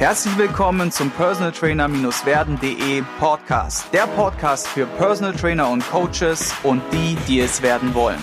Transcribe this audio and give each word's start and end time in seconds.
Herzlich 0.00 0.38
willkommen 0.38 0.90
zum 0.90 1.10
Personal 1.10 1.52
Trainer-werden.de 1.52 3.02
Podcast. 3.18 3.92
Der 3.92 4.06
Podcast 4.06 4.66
für 4.66 4.86
Personal 4.86 5.34
Trainer 5.34 5.68
und 5.68 5.86
Coaches 5.90 6.54
und 6.62 6.80
die, 6.90 7.18
die 7.28 7.40
es 7.40 7.60
werden 7.60 7.92
wollen. 7.92 8.18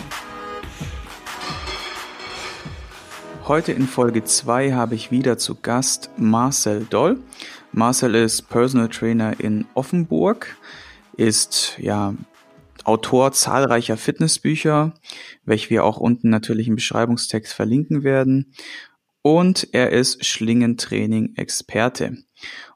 Heute 3.48 3.74
in 3.74 3.86
Folge 3.88 4.24
2 4.24 4.72
habe 4.72 4.96
ich 4.96 5.12
wieder 5.12 5.38
zu 5.38 5.54
Gast 5.54 6.10
Marcel 6.18 6.88
Doll. 6.90 7.20
Marcel 7.74 8.16
ist 8.16 8.50
Personal 8.50 8.90
Trainer 8.90 9.40
in 9.40 9.68
Offenburg, 9.76 10.58
ist 11.16 11.78
ja 11.78 12.16
Autor 12.86 13.34
zahlreicher 13.34 13.98
Fitnessbücher, 13.98 14.96
welche 15.46 15.70
wir 15.70 15.84
auch 15.84 15.98
unten 15.98 16.32
natürlich 16.32 16.68
im 16.68 16.76
Beschreibungstext 16.76 17.54
verlinken 17.54 18.04
werden 18.04 18.52
und 19.22 19.68
er 19.74 19.92
ist 19.92 20.26
Schlingentraining-Experte. 20.26 22.18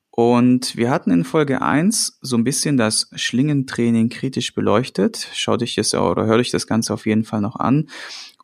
Und 0.10 0.76
wir 0.76 0.90
hatten 0.92 1.10
in 1.10 1.24
Folge 1.24 1.62
1 1.62 2.20
so 2.22 2.36
ein 2.36 2.44
bisschen 2.44 2.76
das 2.76 3.10
Schlingentraining 3.16 4.10
kritisch 4.10 4.54
beleuchtet. 4.54 5.30
Schaut 5.34 5.64
euch 5.64 5.76
das 5.76 5.94
oder 5.94 6.26
hört 6.26 6.42
euch 6.42 6.52
das 6.52 6.68
Ganze 6.68 6.94
auf 6.94 7.06
jeden 7.06 7.24
Fall 7.24 7.40
noch 7.40 7.56
an. 7.56 7.88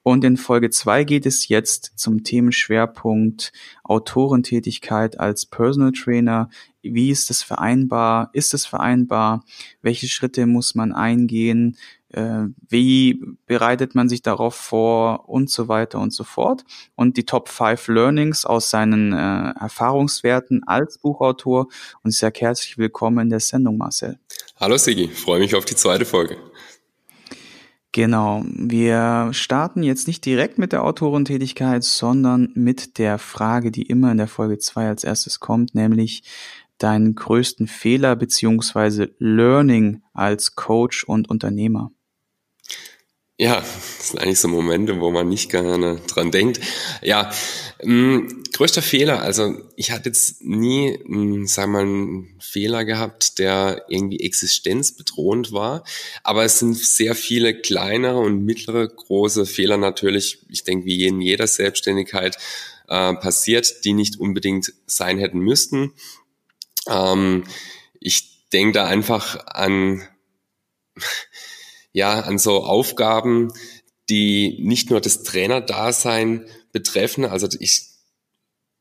Und 0.01 0.23
in 0.23 0.37
Folge 0.37 0.69
2 0.69 1.03
geht 1.03 1.25
es 1.25 1.49
jetzt 1.49 1.91
zum 1.97 2.23
Themenschwerpunkt 2.23 3.51
Autorentätigkeit 3.83 5.19
als 5.19 5.45
Personal 5.45 5.91
Trainer. 5.91 6.49
Wie 6.81 7.09
ist 7.09 7.29
das 7.29 7.43
vereinbar? 7.43 8.29
Ist 8.31 8.53
es 8.53 8.65
vereinbar? 8.65 9.43
Welche 9.81 10.07
Schritte 10.07 10.45
muss 10.45 10.75
man 10.75 10.93
eingehen? 10.93 11.75
Äh, 12.09 12.45
wie 12.69 13.21
bereitet 13.45 13.93
man 13.93 14.07
sich 14.07 14.21
darauf 14.21 14.55
vor 14.55 15.27
und 15.27 15.49
so 15.49 15.67
weiter 15.67 15.99
und 15.99 16.13
so 16.13 16.23
fort. 16.23 16.63
Und 16.95 17.17
die 17.17 17.25
Top 17.25 17.49
5 17.49 17.89
Learnings 17.89 18.45
aus 18.45 18.69
seinen 18.69 19.11
äh, 19.11 19.53
Erfahrungswerten 19.59 20.63
als 20.65 20.99
Buchautor. 20.99 21.67
Und 22.03 22.11
ich 22.11 22.17
sage 22.17 22.39
herzlich 22.39 22.77
willkommen 22.77 23.19
in 23.19 23.29
der 23.29 23.41
Sendung, 23.41 23.77
Marcel. 23.77 24.19
Hallo 24.57 24.77
Sigi, 24.77 25.09
freue 25.09 25.39
mich 25.39 25.53
auf 25.55 25.65
die 25.65 25.75
zweite 25.75 26.05
Folge. 26.05 26.37
Genau, 27.91 28.43
wir 28.45 29.29
starten 29.31 29.81
jetzt 29.81 30.07
nicht 30.07 30.23
direkt 30.23 30.59
mit 30.59 30.71
der 30.71 30.83
Autorentätigkeit, 30.83 31.83
sondern 31.83 32.51
mit 32.53 32.99
der 32.99 33.17
Frage, 33.17 33.71
die 33.71 33.81
immer 33.81 34.11
in 34.11 34.17
der 34.17 34.27
Folge 34.27 34.59
2 34.59 34.87
als 34.87 35.03
erstes 35.03 35.39
kommt, 35.39 35.73
nämlich 35.73 36.23
deinen 36.77 37.15
größten 37.15 37.67
Fehler 37.67 38.15
beziehungsweise 38.15 39.15
Learning 39.17 40.03
als 40.13 40.55
Coach 40.55 41.05
und 41.05 41.29
Unternehmer. 41.29 41.91
Ja, 43.39 43.57
das 43.59 44.09
sind 44.09 44.19
eigentlich 44.19 44.39
so 44.39 44.47
Momente, 44.47 44.99
wo 44.99 45.11
man 45.11 45.29
nicht 45.29 45.51
gerne 45.51 46.01
dran 46.07 46.31
denkt. 46.31 46.59
Ja, 47.03 47.31
mh, 47.83 48.17
mm, 48.17 48.43
größter 48.51 48.81
Fehler, 48.81 49.21
also 49.21 49.55
ich 49.75 49.91
hatte 49.91 50.09
jetzt 50.09 50.43
nie, 50.43 50.97
mh, 51.05 51.17
mm, 51.17 51.45
sagen 51.45 51.71
wir 51.71 51.77
mal, 51.77 51.83
einen 51.83 52.39
Fehler 52.39 52.83
gehabt, 52.83 53.37
der 53.37 53.85
irgendwie 53.89 54.21
existenzbedrohend 54.21 55.51
war, 55.51 55.83
aber 56.23 56.45
es 56.45 56.57
sind 56.57 56.75
sehr 56.75 57.13
viele 57.13 57.53
kleinere 57.61 58.17
und 58.17 58.43
mittlere 58.43 58.87
große 58.87 59.45
Fehler 59.45 59.77
natürlich, 59.77 60.39
ich 60.49 60.63
denke, 60.63 60.87
wie 60.87 61.05
in 61.05 61.21
jeder 61.21 61.45
Selbstständigkeit 61.45 62.37
äh, 62.87 63.13
passiert, 63.13 63.85
die 63.85 63.93
nicht 63.93 64.19
unbedingt 64.19 64.73
sein 64.87 65.19
hätten 65.19 65.39
müssten. 65.39 65.93
Ähm, 66.89 67.43
ich 67.99 68.49
denke 68.51 68.79
da 68.79 68.85
einfach 68.87 69.45
an 69.45 70.01
ja, 71.97 72.19
an 72.19 72.37
so 72.37 72.63
Aufgaben, 72.63 73.51
die 74.07 74.59
nicht 74.61 74.91
nur 74.91 75.01
das 75.01 75.23
Trainerdasein 75.23 76.45
betreffen. 76.71 77.25
Also 77.25 77.47
ich 77.59 77.87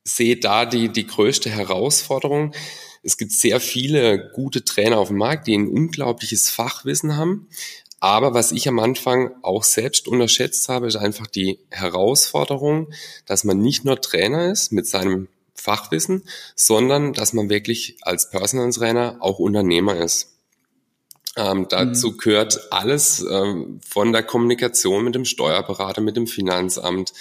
sehe 0.03 0.37
da 0.37 0.67
die, 0.67 0.89
die 0.89 1.07
größte 1.07 1.49
Herausforderung. 1.49 2.53
Es 3.01 3.17
gibt 3.17 3.31
sehr 3.31 3.59
viele 3.59 4.29
gute 4.35 4.63
Trainer 4.63 4.99
auf 4.99 5.07
dem 5.07 5.17
Markt, 5.17 5.47
die 5.47 5.57
ein 5.57 5.67
unglaubliches 5.67 6.51
Fachwissen 6.51 7.17
haben. 7.17 7.47
Aber 7.99 8.35
was 8.35 8.51
ich 8.51 8.67
am 8.67 8.77
Anfang 8.77 9.31
auch 9.41 9.63
selbst 9.63 10.07
unterschätzt 10.07 10.69
habe, 10.69 10.85
ist 10.85 10.97
einfach 10.97 11.25
die 11.25 11.57
Herausforderung, 11.71 12.93
dass 13.25 13.43
man 13.43 13.57
nicht 13.57 13.83
nur 13.83 13.99
Trainer 13.99 14.51
ist 14.51 14.71
mit 14.71 14.85
seinem 14.85 15.27
Fachwissen, 15.55 16.21
sondern 16.55 17.13
dass 17.13 17.33
man 17.33 17.49
wirklich 17.49 17.97
als 18.01 18.29
Personal 18.29 18.69
Trainer 18.69 19.17
auch 19.21 19.39
Unternehmer 19.39 19.95
ist. 19.95 20.36
Ähm, 21.37 21.67
dazu 21.69 22.11
mhm. 22.11 22.17
gehört 22.17 22.73
alles 22.73 23.23
ähm, 23.29 23.79
von 23.87 24.11
der 24.11 24.23
Kommunikation 24.23 25.03
mit 25.03 25.15
dem 25.15 25.23
Steuerberater, 25.23 26.01
mit 26.01 26.17
dem 26.17 26.27
Finanzamt, 26.27 27.13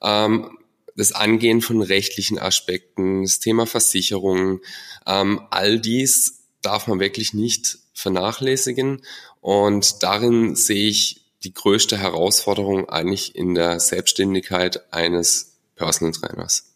ähm, 0.00 0.56
das 0.96 1.10
Angehen 1.10 1.60
von 1.60 1.82
rechtlichen 1.82 2.38
Aspekten, 2.38 3.22
das 3.22 3.40
Thema 3.40 3.66
Versicherungen, 3.66 4.60
ähm, 5.06 5.40
all 5.50 5.80
dies 5.80 6.44
darf 6.62 6.86
man 6.86 7.00
wirklich 7.00 7.34
nicht 7.34 7.78
vernachlässigen. 7.92 9.02
Und 9.40 10.02
darin 10.02 10.54
sehe 10.54 10.88
ich 10.88 11.22
die 11.42 11.52
größte 11.52 11.98
Herausforderung 11.98 12.88
eigentlich 12.88 13.36
in 13.36 13.54
der 13.54 13.80
Selbstständigkeit 13.80 14.92
eines 14.92 15.56
Personal 15.74 16.12
Trainers. 16.12 16.73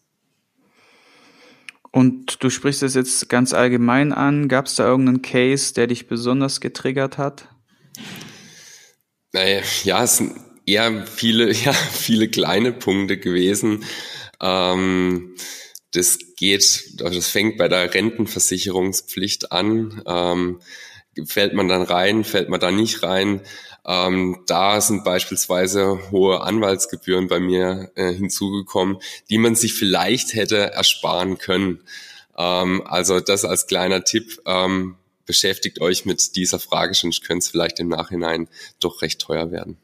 Und 1.91 2.43
du 2.43 2.49
sprichst 2.49 2.83
es 2.83 2.93
jetzt 2.93 3.29
ganz 3.29 3.53
allgemein 3.53 4.13
an. 4.13 4.47
Gab 4.47 4.67
es 4.67 4.75
da 4.75 4.85
irgendeinen 4.85 5.21
Case, 5.21 5.73
der 5.73 5.87
dich 5.87 6.07
besonders 6.07 6.61
getriggert 6.61 7.17
hat? 7.17 7.47
Naja, 9.31 9.61
ja, 9.83 10.03
es 10.03 10.17
sind 10.17 10.35
eher 10.65 11.05
viele, 11.07 11.51
ja, 11.65 11.73
viele 11.73 12.27
kleine 12.27 12.71
Punkte 12.71 13.17
gewesen. 13.17 13.83
Ähm, 14.41 15.35
das 15.91 16.19
geht, 16.37 17.01
das 17.01 17.27
fängt 17.27 17.57
bei 17.57 17.67
der 17.67 17.93
Rentenversicherungspflicht 17.93 19.51
an. 19.51 20.03
Ähm, 20.05 20.59
fällt 21.25 21.53
man 21.53 21.67
dann 21.67 21.81
rein, 21.81 22.23
fällt 22.23 22.49
man 22.49 22.59
da 22.59 22.71
nicht 22.71 23.03
rein? 23.03 23.41
Ähm, 23.85 24.43
da 24.47 24.81
sind 24.81 25.03
beispielsweise 25.03 26.11
hohe 26.11 26.41
Anwaltsgebühren 26.41 27.27
bei 27.27 27.39
mir 27.39 27.91
äh, 27.95 28.13
hinzugekommen, 28.13 28.97
die 29.29 29.37
man 29.37 29.55
sich 29.55 29.73
vielleicht 29.73 30.33
hätte 30.33 30.71
ersparen 30.71 31.37
können. 31.37 31.81
Ähm, 32.37 32.83
also 32.85 33.19
das 33.19 33.45
als 33.45 33.67
kleiner 33.67 34.03
Tipp. 34.03 34.41
Ähm, 34.45 34.95
beschäftigt 35.25 35.79
euch 35.79 36.05
mit 36.05 36.35
dieser 36.35 36.57
Frage, 36.57 36.95
sonst 36.95 37.23
könnte 37.23 37.45
es 37.45 37.49
vielleicht 37.49 37.79
im 37.79 37.87
Nachhinein 37.87 38.47
doch 38.79 39.03
recht 39.03 39.21
teuer 39.21 39.51
werden. 39.51 39.77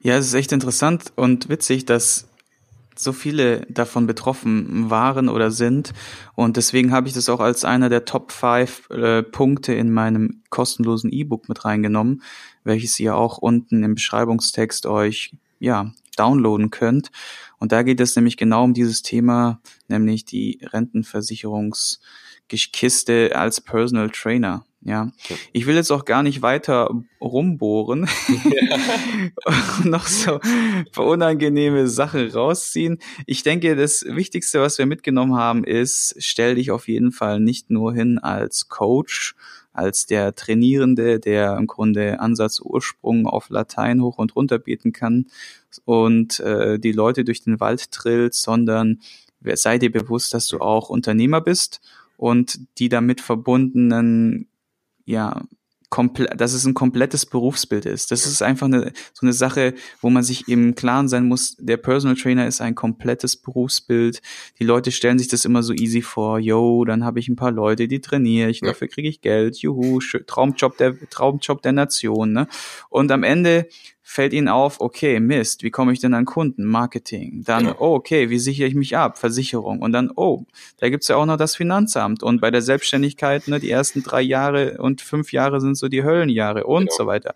Ja, 0.00 0.16
es 0.16 0.26
ist 0.26 0.34
echt 0.34 0.50
interessant 0.52 1.12
und 1.16 1.48
witzig, 1.48 1.84
dass 1.86 2.27
so 2.98 3.12
viele 3.12 3.66
davon 3.68 4.06
betroffen 4.06 4.90
waren 4.90 5.28
oder 5.28 5.50
sind. 5.50 5.92
Und 6.34 6.56
deswegen 6.56 6.92
habe 6.92 7.08
ich 7.08 7.14
das 7.14 7.28
auch 7.28 7.40
als 7.40 7.64
einer 7.64 7.88
der 7.88 8.04
Top 8.04 8.32
5 8.32 8.90
äh, 8.90 9.22
Punkte 9.22 9.74
in 9.74 9.92
meinem 9.92 10.42
kostenlosen 10.50 11.10
E-Book 11.12 11.48
mit 11.48 11.64
reingenommen, 11.64 12.22
welches 12.64 12.98
ihr 12.98 13.16
auch 13.16 13.38
unten 13.38 13.82
im 13.82 13.94
Beschreibungstext 13.94 14.86
euch 14.86 15.32
ja 15.60 15.92
downloaden 16.16 16.70
könnt. 16.70 17.10
Und 17.58 17.72
da 17.72 17.82
geht 17.82 18.00
es 18.00 18.16
nämlich 18.16 18.36
genau 18.36 18.64
um 18.64 18.74
dieses 18.74 19.02
Thema, 19.02 19.60
nämlich 19.88 20.24
die 20.24 20.60
Rentenversicherungskiste 22.48 23.32
als 23.34 23.60
Personal 23.60 24.10
Trainer. 24.10 24.64
Ja, 24.80 25.10
ich 25.52 25.66
will 25.66 25.74
jetzt 25.74 25.90
auch 25.90 26.04
gar 26.04 26.22
nicht 26.22 26.40
weiter 26.40 26.88
rumbohren 27.20 28.08
und 29.44 29.84
noch 29.84 30.06
so 30.06 30.38
unangenehme 30.96 31.88
Sachen 31.88 32.30
rausziehen. 32.30 32.98
Ich 33.26 33.42
denke, 33.42 33.74
das 33.74 34.04
Wichtigste, 34.08 34.60
was 34.60 34.78
wir 34.78 34.86
mitgenommen 34.86 35.34
haben, 35.34 35.64
ist, 35.64 36.14
stell 36.20 36.54
dich 36.54 36.70
auf 36.70 36.86
jeden 36.86 37.10
Fall 37.10 37.40
nicht 37.40 37.70
nur 37.70 37.92
hin 37.92 38.18
als 38.18 38.68
Coach, 38.68 39.34
als 39.72 40.06
der 40.06 40.36
Trainierende, 40.36 41.18
der 41.18 41.56
im 41.56 41.66
Grunde 41.66 42.20
Ansatz 42.20 42.60
Ursprung 42.60 43.26
auf 43.26 43.50
Latein 43.50 44.00
hoch 44.00 44.16
und 44.18 44.36
runter 44.36 44.60
beten 44.60 44.92
kann 44.92 45.26
und 45.84 46.38
äh, 46.38 46.78
die 46.78 46.92
Leute 46.92 47.24
durch 47.24 47.42
den 47.42 47.58
Wald 47.58 47.90
trillt, 47.90 48.34
sondern 48.34 49.00
sei 49.54 49.78
dir 49.78 49.90
bewusst, 49.90 50.34
dass 50.34 50.46
du 50.46 50.60
auch 50.60 50.88
Unternehmer 50.88 51.40
bist 51.40 51.80
und 52.18 52.58
die 52.78 52.90
damit 52.90 53.22
verbundenen 53.22 54.48
ja, 55.06 55.40
komplett, 55.88 56.38
dass 56.38 56.52
es 56.52 56.66
ein 56.66 56.74
komplettes 56.74 57.24
Berufsbild 57.24 57.86
ist. 57.86 58.10
Das 58.10 58.26
ist 58.26 58.42
einfach 58.42 58.66
eine, 58.66 58.92
so 59.14 59.24
eine 59.24 59.32
Sache, 59.32 59.72
wo 60.00 60.10
man 60.10 60.22
sich 60.22 60.48
im 60.48 60.74
Klaren 60.74 61.08
sein 61.08 61.26
muss, 61.26 61.56
der 61.58 61.78
Personal 61.78 62.16
Trainer 62.16 62.46
ist 62.46 62.60
ein 62.60 62.74
komplettes 62.74 63.36
Berufsbild. 63.36 64.20
Die 64.58 64.64
Leute 64.64 64.92
stellen 64.92 65.18
sich 65.18 65.28
das 65.28 65.44
immer 65.44 65.62
so 65.62 65.72
easy 65.72 66.02
vor, 66.02 66.38
yo, 66.38 66.84
dann 66.84 67.04
habe 67.04 67.20
ich 67.20 67.28
ein 67.28 67.36
paar 67.36 67.52
Leute, 67.52 67.88
die 67.88 68.00
trainiere 68.00 68.50
ich, 68.50 68.60
dafür 68.60 68.88
kriege 68.88 69.08
ich 69.08 69.22
Geld, 69.22 69.56
juhu, 69.58 70.00
Traumjob 70.26 70.76
der, 70.76 70.94
Traumjob 71.08 71.62
der 71.62 71.72
Nation, 71.72 72.32
ne? 72.32 72.48
Und 72.90 73.10
am 73.10 73.22
Ende 73.22 73.68
fällt 74.10 74.32
ihnen 74.32 74.48
auf, 74.48 74.80
okay, 74.80 75.20
Mist, 75.20 75.62
wie 75.62 75.70
komme 75.70 75.92
ich 75.92 76.00
denn 76.00 76.14
an 76.14 76.24
Kunden? 76.24 76.64
Marketing. 76.64 77.42
Dann, 77.44 77.66
ja. 77.66 77.76
oh, 77.78 77.94
okay, 77.94 78.30
wie 78.30 78.38
sichere 78.38 78.66
ich 78.66 78.74
mich 78.74 78.96
ab? 78.96 79.18
Versicherung. 79.18 79.80
Und 79.80 79.92
dann, 79.92 80.10
oh, 80.16 80.46
da 80.78 80.88
gibt's 80.88 81.08
ja 81.08 81.16
auch 81.16 81.26
noch 81.26 81.36
das 81.36 81.56
Finanzamt. 81.56 82.22
Und 82.22 82.40
bei 82.40 82.50
der 82.50 82.62
Selbstständigkeit, 82.62 83.48
ne, 83.48 83.60
die 83.60 83.70
ersten 83.70 84.02
drei 84.02 84.22
Jahre 84.22 84.78
und 84.78 85.02
fünf 85.02 85.30
Jahre 85.34 85.60
sind 85.60 85.76
so 85.76 85.88
die 85.88 86.04
Höllenjahre 86.04 86.64
und 86.64 86.86
ja. 86.86 86.92
so 86.96 87.06
weiter. 87.06 87.34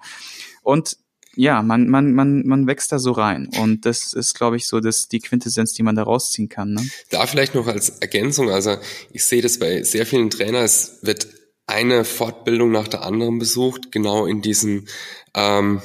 Und 0.62 0.96
ja, 1.36 1.62
man, 1.62 1.90
man, 1.90 2.14
man, 2.14 2.46
man 2.46 2.66
wächst 2.66 2.90
da 2.90 2.98
so 2.98 3.12
rein. 3.12 3.50
Und 3.60 3.84
das 3.84 4.14
ist, 4.14 4.32
glaube 4.32 4.56
ich, 4.56 4.66
so 4.66 4.80
das, 4.80 5.08
die 5.08 5.20
Quintessenz, 5.20 5.74
die 5.74 5.82
man 5.82 5.94
da 5.94 6.04
rausziehen 6.04 6.48
kann. 6.48 6.72
Ne? 6.72 6.88
Da 7.10 7.26
vielleicht 7.26 7.54
noch 7.54 7.66
als 7.66 7.90
Ergänzung, 7.98 8.50
also 8.50 8.78
ich 9.12 9.26
sehe 9.26 9.42
das 9.42 9.58
bei 9.58 9.82
sehr 9.82 10.06
vielen 10.06 10.30
Trainern, 10.30 10.64
es 10.64 11.00
wird 11.02 11.26
eine 11.66 12.06
Fortbildung 12.06 12.72
nach 12.72 12.88
der 12.88 13.02
anderen 13.02 13.38
besucht, 13.38 13.92
genau 13.92 14.24
in 14.24 14.40
diesem, 14.40 14.86
ähm, 15.34 15.82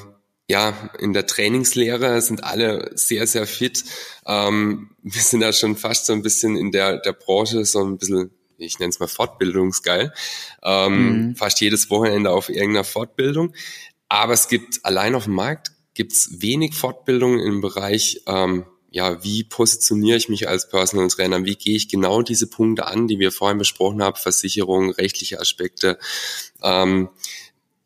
ja, 0.48 0.92
in 1.00 1.14
der 1.14 1.26
Trainingslehre 1.26 2.22
sind 2.22 2.44
alle 2.44 2.92
sehr, 2.96 3.28
sehr 3.28 3.46
fit. 3.48 3.84
Ähm, 4.26 4.92
wir 5.04 5.22
sind 5.22 5.42
da 5.42 5.52
schon 5.52 5.76
fast 5.76 6.06
so 6.06 6.14
ein 6.14 6.22
bisschen 6.22 6.56
in 6.56 6.72
der, 6.72 6.98
der 7.00 7.14
Branche 7.14 7.66
so 7.66 7.84
ein 7.84 7.98
bisschen 7.98 8.32
ich 8.60 8.80
nenne 8.80 8.90
es 8.90 9.00
mal 9.00 9.08
fortbildungsgeil, 9.08 10.12
ähm, 10.64 11.28
mhm. 11.28 11.36
fast 11.36 11.62
jedes 11.62 11.90
Wochenende 11.90 12.32
auf 12.32 12.50
irgendeiner 12.50 12.84
Fortbildung. 12.84 13.54
Aber 14.10 14.34
es 14.34 14.48
gibt 14.48 14.84
allein 14.84 15.16
auf 15.16 15.26
dem 15.26 15.36
Markt 15.36 15.72
gibt 15.94 16.14
es 16.14 16.42
wenig 16.42 16.76
Fortbildungen 16.76 17.40
im 17.40 17.60
Bereich, 17.60 18.22
ähm, 18.28 18.66
ja, 18.92 19.24
wie 19.24 19.44
positioniere 19.44 20.18
ich 20.18 20.30
mich 20.30 20.48
als 20.48 20.70
Personal 20.70 21.08
Trainer, 21.08 21.44
wie 21.44 21.56
gehe 21.56 21.76
ich 21.76 21.90
genau 21.90 22.22
diese 22.22 22.48
Punkte 22.48 22.86
an, 22.86 23.08
die 23.08 23.20
wir 23.20 23.32
vorhin 23.32 23.58
besprochen 23.58 24.02
haben, 24.02 24.16
Versicherung, 24.16 24.92
rechtliche 24.92 25.40
Aspekte. 25.40 25.98
Ähm, 26.62 27.10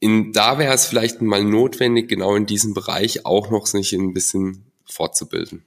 in, 0.02 0.34
da 0.34 0.58
wäre 0.58 0.74
es 0.74 0.88
vielleicht 0.88 1.22
mal 1.22 1.44
notwendig, 1.44 2.10
genau 2.10 2.36
in 2.36 2.48
diesem 2.48 2.74
Bereich 2.74 3.26
auch 3.26 3.52
noch 3.52 3.68
sich 3.68 3.94
ein 3.94 4.14
bisschen 4.14 4.66
fortzubilden. 4.84 5.64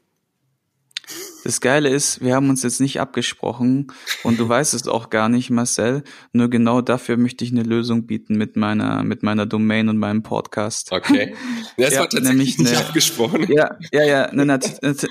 Das 1.45 1.61
Geile 1.61 1.91
ist, 1.91 2.25
wir 2.25 2.35
haben 2.35 2.49
uns 2.49 2.63
jetzt 2.63 2.81
nicht 2.81 2.99
abgesprochen 2.99 3.93
und 4.23 4.41
du 4.41 4.49
weißt 4.49 4.73
es 4.73 4.89
auch 4.89 5.11
gar 5.11 5.29
nicht, 5.29 5.51
Marcel. 5.51 6.03
Nur 6.33 6.49
genau 6.49 6.81
dafür 6.81 7.19
möchte 7.19 7.45
ich 7.45 7.53
eine 7.53 7.63
Lösung 7.63 8.07
bieten 8.07 8.37
mit 8.37 8.57
meiner, 8.57 9.05
mit 9.05 9.23
meiner 9.23 9.45
Domain 9.45 9.89
und 9.91 9.99
meinem 9.99 10.23
Podcast. 10.23 10.91
Okay. 10.91 11.35
Das 11.77 11.95
ja, 11.95 12.01
war 12.01 12.09
tatsächlich 12.09 12.59
nicht 12.59 12.71
eine, 12.71 12.79
abgesprochen. 12.79 13.53
Ja, 13.53 13.77
ja, 13.93 14.05
ja, 14.05 14.25
eine, 14.27 14.43
eine, 14.43 14.61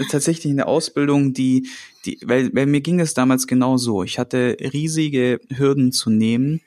tatsächlich 0.09 0.51
eine 0.51 0.65
Ausbildung, 0.65 1.33
die, 1.33 1.67
die, 2.05 2.19
weil, 2.23 2.53
weil 2.55 2.67
mir 2.67 2.79
ging 2.79 3.01
es 3.01 3.13
damals 3.13 3.47
genau 3.47 3.75
so. 3.77 4.03
Ich 4.03 4.17
hatte 4.17 4.55
riesige 4.59 5.41
Hürden 5.53 5.91
zu 5.91 6.09
nehmen 6.09 6.61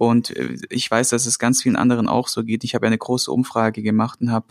und 0.00 0.34
äh, 0.34 0.56
ich 0.70 0.90
weiß, 0.90 1.10
dass 1.10 1.26
es 1.26 1.38
ganz 1.38 1.62
vielen 1.62 1.76
anderen 1.76 2.08
auch 2.08 2.28
so 2.28 2.42
geht. 2.42 2.64
Ich 2.64 2.74
habe 2.74 2.86
eine 2.86 2.96
große 2.96 3.30
Umfrage 3.30 3.82
gemacht 3.82 4.22
und 4.22 4.32
habe 4.32 4.46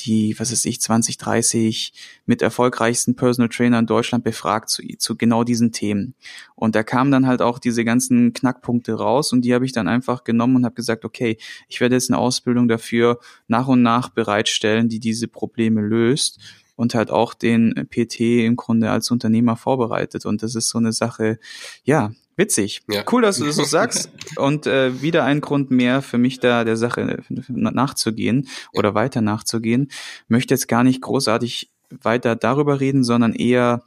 die, 0.00 0.38
was 0.38 0.50
ist 0.50 0.66
ich, 0.66 0.78
20, 0.78 1.16
30 1.16 1.94
mit 2.26 2.42
erfolgreichsten 2.42 3.16
Personal 3.16 3.48
Trainer 3.48 3.78
in 3.78 3.86
Deutschland 3.86 4.24
befragt 4.24 4.68
zu, 4.68 4.82
zu 4.98 5.16
genau 5.16 5.42
diesen 5.42 5.72
Themen. 5.72 6.14
Und 6.54 6.74
da 6.74 6.82
kamen 6.82 7.10
dann 7.10 7.26
halt 7.26 7.40
auch 7.40 7.58
diese 7.58 7.82
ganzen 7.82 8.34
Knackpunkte 8.34 8.92
raus 8.92 9.32
und 9.32 9.42
die 9.46 9.54
habe 9.54 9.64
ich 9.64 9.72
dann 9.72 9.88
einfach 9.88 10.22
genommen 10.22 10.56
und 10.56 10.64
habe 10.66 10.74
gesagt, 10.74 11.06
okay, 11.06 11.38
ich 11.66 11.80
werde 11.80 11.94
jetzt 11.94 12.10
eine 12.10 12.18
Ausbildung 12.18 12.68
dafür 12.68 13.20
nach 13.48 13.68
und 13.68 13.80
nach 13.80 14.10
bereitstellen, 14.10 14.90
die 14.90 15.00
diese 15.00 15.28
Probleme 15.28 15.80
löst 15.80 16.40
und 16.76 16.94
halt 16.94 17.10
auch 17.10 17.32
den 17.32 17.88
PT 17.88 18.20
im 18.44 18.56
Grunde 18.56 18.90
als 18.90 19.10
Unternehmer 19.10 19.56
vorbereitet. 19.56 20.26
Und 20.26 20.42
das 20.42 20.54
ist 20.54 20.68
so 20.68 20.76
eine 20.76 20.92
Sache, 20.92 21.38
ja, 21.84 22.10
Witzig. 22.36 22.82
Ja. 22.90 23.04
Cool, 23.10 23.22
dass 23.22 23.38
du 23.38 23.44
das 23.44 23.56
so 23.56 23.64
sagst. 23.64 24.10
Und 24.36 24.66
äh, 24.66 25.02
wieder 25.02 25.24
ein 25.24 25.40
Grund 25.40 25.70
mehr 25.70 26.02
für 26.02 26.18
mich 26.18 26.40
da 26.40 26.64
der 26.64 26.76
Sache 26.76 27.22
nachzugehen 27.48 28.48
oder 28.72 28.94
weiter 28.94 29.20
nachzugehen. 29.20 29.90
Möchte 30.28 30.54
jetzt 30.54 30.68
gar 30.68 30.84
nicht 30.84 31.00
großartig 31.00 31.70
weiter 32.02 32.36
darüber 32.36 32.80
reden, 32.80 33.04
sondern 33.04 33.34
eher 33.34 33.84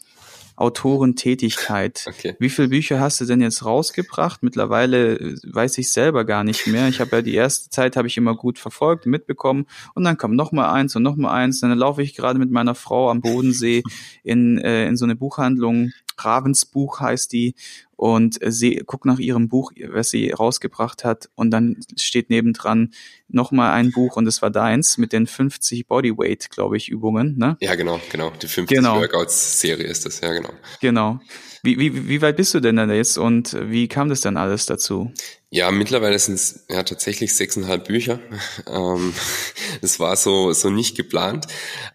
Autorentätigkeit. 0.57 2.03
Okay. 2.07 2.35
Wie 2.39 2.49
viele 2.49 2.69
Bücher 2.69 2.99
hast 2.99 3.21
du 3.21 3.25
denn 3.25 3.41
jetzt 3.41 3.63
rausgebracht? 3.63 4.41
Mittlerweile 4.41 5.19
äh, 5.19 5.35
weiß 5.43 5.77
ich 5.77 5.91
selber 5.91 6.25
gar 6.25 6.43
nicht 6.43 6.65
mehr. 6.65 6.87
Ich 6.87 6.99
habe 6.99 7.17
ja 7.17 7.21
die 7.21 7.35
erste 7.35 7.69
Zeit 7.69 7.95
habe 7.95 8.07
ich 8.07 8.17
immer 8.17 8.35
gut 8.35 8.57
verfolgt, 8.57 9.05
mitbekommen 9.05 9.67
und 9.93 10.03
dann 10.03 10.17
kam 10.17 10.35
noch 10.35 10.51
mal 10.51 10.73
eins 10.73 10.95
und 10.95 11.03
noch 11.03 11.15
mal 11.15 11.31
eins. 11.31 11.59
Dann 11.59 11.77
laufe 11.77 12.01
ich 12.01 12.15
gerade 12.15 12.39
mit 12.39 12.49
meiner 12.49 12.73
Frau 12.73 13.11
am 13.11 13.21
Bodensee 13.21 13.83
in 14.23 14.57
äh, 14.57 14.87
in 14.87 14.97
so 14.97 15.05
eine 15.05 15.15
Buchhandlung. 15.15 15.91
Ravensbuch 16.17 17.01
heißt 17.01 17.31
die 17.31 17.53
und 17.97 18.39
sie 18.41 18.75
guckt 18.85 19.05
nach 19.05 19.19
ihrem 19.19 19.49
Buch, 19.49 19.73
was 19.89 20.11
sie 20.11 20.29
rausgebracht 20.29 21.03
hat 21.03 21.29
und 21.35 21.51
dann 21.51 21.77
steht 21.99 22.29
nebendran 22.29 22.93
nochmal 23.27 23.73
ein 23.73 23.91
Buch 23.91 24.15
und 24.15 24.27
es 24.27 24.41
war 24.41 24.51
deins 24.51 24.97
mit 24.97 25.11
den 25.11 25.27
50 25.27 25.87
Bodyweight, 25.87 26.49
glaube 26.51 26.77
ich, 26.77 26.89
Übungen, 26.89 27.37
ne? 27.37 27.57
Ja, 27.59 27.75
genau, 27.75 27.99
genau. 28.11 28.31
Die 28.41 28.47
50 28.47 28.77
genau. 28.77 28.99
Workouts-Serie 29.01 29.85
ist 29.85 30.05
das, 30.05 30.21
ja, 30.21 30.31
genau. 30.31 30.51
Genau. 30.79 31.19
Wie, 31.63 31.79
wie, 31.79 32.07
wie 32.07 32.21
weit 32.21 32.37
bist 32.37 32.53
du 32.53 32.59
denn 32.59 32.75
da 32.75 32.85
jetzt 32.85 33.17
und 33.17 33.57
wie 33.59 33.87
kam 33.87 34.09
das 34.09 34.21
dann 34.21 34.37
alles 34.37 34.67
dazu? 34.67 35.11
Ja, 35.49 35.71
mittlerweile 35.71 36.19
sind 36.19 36.35
es 36.35 36.65
ja 36.69 36.83
tatsächlich 36.83 37.33
sechseinhalb 37.35 37.85
Bücher. 37.87 38.19
Ähm, 38.67 39.13
das 39.81 39.99
war 39.99 40.15
so 40.17 40.51
so 40.51 40.69
nicht 40.69 40.97
geplant. 40.97 41.47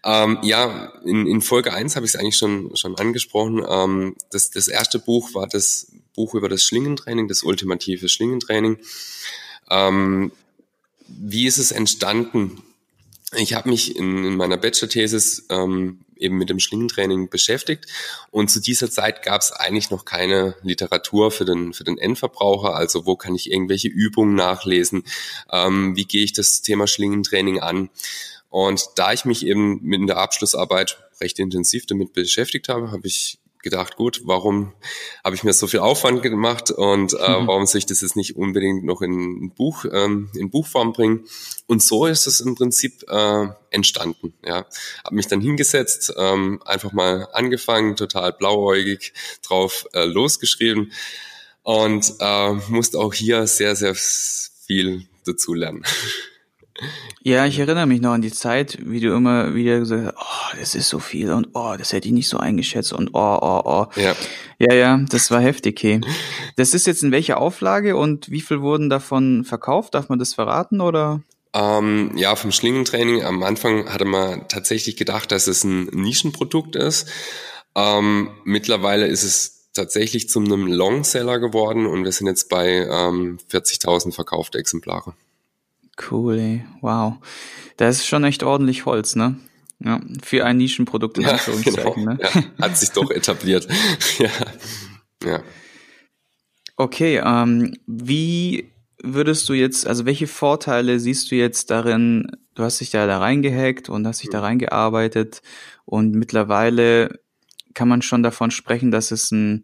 Ähm, 0.03 0.39
ja, 0.41 0.91
in, 1.05 1.27
in 1.27 1.41
Folge 1.41 1.71
eins 1.73 1.95
habe 1.95 2.05
ich 2.05 2.13
es 2.13 2.19
eigentlich 2.19 2.37
schon 2.37 2.75
schon 2.75 2.95
angesprochen. 2.97 3.63
Ähm, 3.67 4.15
das, 4.31 4.49
das 4.49 4.67
erste 4.67 4.97
Buch 4.97 5.35
war 5.35 5.47
das 5.47 5.91
Buch 6.15 6.33
über 6.33 6.49
das 6.49 6.63
Schlingentraining, 6.63 7.27
das 7.27 7.43
ultimative 7.43 8.09
Schlingentraining. 8.09 8.79
Ähm, 9.69 10.31
wie 11.07 11.45
ist 11.45 11.59
es 11.59 11.71
entstanden? 11.71 12.63
Ich 13.35 13.53
habe 13.53 13.69
mich 13.69 13.95
in, 13.95 14.25
in 14.25 14.35
meiner 14.35 14.57
Bachelor-Thesis 14.57 15.47
ähm, 15.49 15.99
eben 16.17 16.37
mit 16.37 16.49
dem 16.49 16.59
Schlingentraining 16.59 17.29
beschäftigt. 17.29 17.85
Und 18.31 18.49
zu 18.49 18.59
dieser 18.59 18.89
Zeit 18.89 19.23
gab 19.23 19.41
es 19.41 19.51
eigentlich 19.51 19.91
noch 19.91 20.05
keine 20.05 20.55
Literatur 20.63 21.31
für 21.31 21.45
den, 21.45 21.73
für 21.73 21.83
den 21.83 21.97
Endverbraucher, 21.97 22.75
also 22.75 23.05
wo 23.05 23.15
kann 23.15 23.35
ich 23.35 23.51
irgendwelche 23.51 23.89
Übungen 23.89 24.35
nachlesen, 24.35 25.03
ähm, 25.51 25.95
wie 25.95 26.05
gehe 26.05 26.23
ich 26.23 26.33
das 26.33 26.61
Thema 26.61 26.87
Schlingentraining 26.87 27.59
an. 27.59 27.89
Und 28.49 28.85
da 28.95 29.13
ich 29.13 29.25
mich 29.25 29.45
eben 29.45 29.81
mit 29.81 30.07
der 30.07 30.17
Abschlussarbeit 30.17 30.99
recht 31.19 31.39
intensiv 31.39 31.85
damit 31.85 32.13
beschäftigt 32.13 32.69
habe, 32.69 32.91
habe 32.91 33.07
ich 33.07 33.39
gedacht, 33.63 33.95
gut, 33.95 34.21
warum 34.25 34.73
habe 35.23 35.35
ich 35.35 35.43
mir 35.43 35.53
so 35.53 35.67
viel 35.67 35.79
Aufwand 35.79 36.21
gemacht 36.21 36.69
und 36.69 37.13
äh, 37.13 37.39
mhm. 37.39 37.47
warum 37.47 37.65
soll 37.65 37.79
ich 37.79 37.85
das 37.85 38.01
jetzt 38.01 38.15
nicht 38.15 38.35
unbedingt 38.35 38.83
noch 38.83 39.01
in 39.01 39.45
ein 39.45 39.53
Buch, 39.53 39.85
ähm, 39.91 40.29
in 40.35 40.51
Buchform 40.51 40.93
bringen? 40.93 41.25
Und 41.65 41.81
so 41.81 42.05
ist 42.05 42.27
es 42.27 42.41
im 42.41 42.55
Prinzip 42.55 43.03
äh, 43.09 43.47
entstanden. 43.71 44.33
Ja, 44.45 44.65
habe 45.03 45.15
mich 45.15 45.27
dann 45.27 45.41
hingesetzt, 45.41 46.13
ähm, 46.17 46.61
einfach 46.65 46.91
mal 46.91 47.27
angefangen, 47.33 47.95
total 47.95 48.33
blauäugig 48.33 49.13
drauf 49.41 49.87
äh, 49.93 50.05
losgeschrieben 50.05 50.91
und 51.63 52.13
äh, 52.19 52.51
musste 52.67 52.99
auch 52.99 53.13
hier 53.13 53.47
sehr, 53.47 53.75
sehr 53.75 53.95
viel 53.95 55.07
dazu 55.25 55.53
lernen. 55.53 55.83
Ja, 57.21 57.45
ich 57.45 57.57
erinnere 57.59 57.85
mich 57.85 58.01
noch 58.01 58.11
an 58.11 58.21
die 58.21 58.31
Zeit, 58.31 58.77
wie 58.81 58.99
du 58.99 59.13
immer 59.15 59.55
wieder 59.55 59.79
gesagt 59.79 60.05
hast, 60.05 60.15
oh, 60.17 60.57
das 60.59 60.75
ist 60.75 60.89
so 60.89 60.99
viel 60.99 61.31
und 61.31 61.49
oh, 61.53 61.75
das 61.77 61.93
hätte 61.93 62.07
ich 62.07 62.13
nicht 62.13 62.27
so 62.27 62.37
eingeschätzt 62.37 62.93
und 62.93 63.11
oh, 63.13 63.39
oh, 63.41 63.61
oh. 63.63 63.85
Ja, 63.95 64.15
ja, 64.59 64.73
ja 64.73 65.05
das 65.09 65.31
war 65.31 65.41
heftig. 65.41 65.81
Hey. 65.81 66.01
Das 66.55 66.73
ist 66.73 66.87
jetzt 66.87 67.03
in 67.03 67.11
welcher 67.11 67.37
Auflage 67.37 67.95
und 67.95 68.29
wie 68.29 68.41
viel 68.41 68.61
wurden 68.61 68.89
davon 68.89 69.45
verkauft? 69.45 69.95
Darf 69.95 70.09
man 70.09 70.19
das 70.19 70.33
verraten 70.33 70.81
oder? 70.81 71.21
Ähm, 71.53 72.11
ja, 72.15 72.35
vom 72.35 72.51
Schlingentraining 72.51 73.23
am 73.23 73.43
Anfang 73.43 73.91
hatte 73.91 74.05
man 74.05 74.47
tatsächlich 74.47 74.97
gedacht, 74.97 75.31
dass 75.31 75.47
es 75.47 75.63
ein 75.63 75.85
Nischenprodukt 75.85 76.75
ist. 76.75 77.07
Ähm, 77.75 78.31
mittlerweile 78.43 79.07
ist 79.07 79.23
es 79.23 79.69
tatsächlich 79.73 80.29
zu 80.29 80.39
einem 80.39 80.67
Longseller 80.67 81.39
geworden 81.39 81.85
und 81.85 82.03
wir 82.03 82.11
sind 82.11 82.27
jetzt 82.27 82.49
bei 82.49 82.87
ähm, 82.89 83.39
40.000 83.51 84.13
verkaufte 84.13 84.57
Exemplare. 84.57 85.13
Cool, 85.97 86.39
ey. 86.39 86.65
Wow. 86.81 87.15
Das 87.77 87.97
ist 87.97 88.07
schon 88.07 88.23
echt 88.23 88.43
ordentlich 88.43 88.85
Holz, 88.85 89.15
ne? 89.15 89.37
Ja, 89.79 89.99
für 90.23 90.45
ein 90.45 90.57
Nischenprodukt 90.57 91.17
in 91.17 91.25
ja, 91.25 91.37
genau. 91.63 91.95
ne? 91.97 92.17
Ja, 92.21 92.43
hat 92.61 92.77
sich 92.77 92.91
doch 92.91 93.11
etabliert. 93.11 93.67
ja. 94.17 94.29
ja. 95.23 95.43
Okay, 96.77 97.21
ähm, 97.23 97.75
wie 97.85 98.71
würdest 99.03 99.47
du 99.49 99.53
jetzt, 99.53 99.85
also 99.85 100.05
welche 100.05 100.27
Vorteile 100.27 100.99
siehst 100.99 101.29
du 101.29 101.35
jetzt 101.35 101.69
darin, 101.69 102.31
du 102.55 102.63
hast 102.63 102.79
dich 102.79 102.89
da, 102.89 103.05
da 103.05 103.19
reingehackt 103.19 103.89
und 103.89 104.07
hast 104.07 104.23
dich 104.23 104.29
da 104.29 104.39
mhm. 104.39 104.45
reingearbeitet 104.45 105.41
und 105.85 106.15
mittlerweile 106.15 107.19
kann 107.73 107.87
man 107.87 108.01
schon 108.01 108.23
davon 108.23 108.51
sprechen, 108.51 108.91
dass 108.91 109.11
es 109.11 109.31
ein 109.31 109.63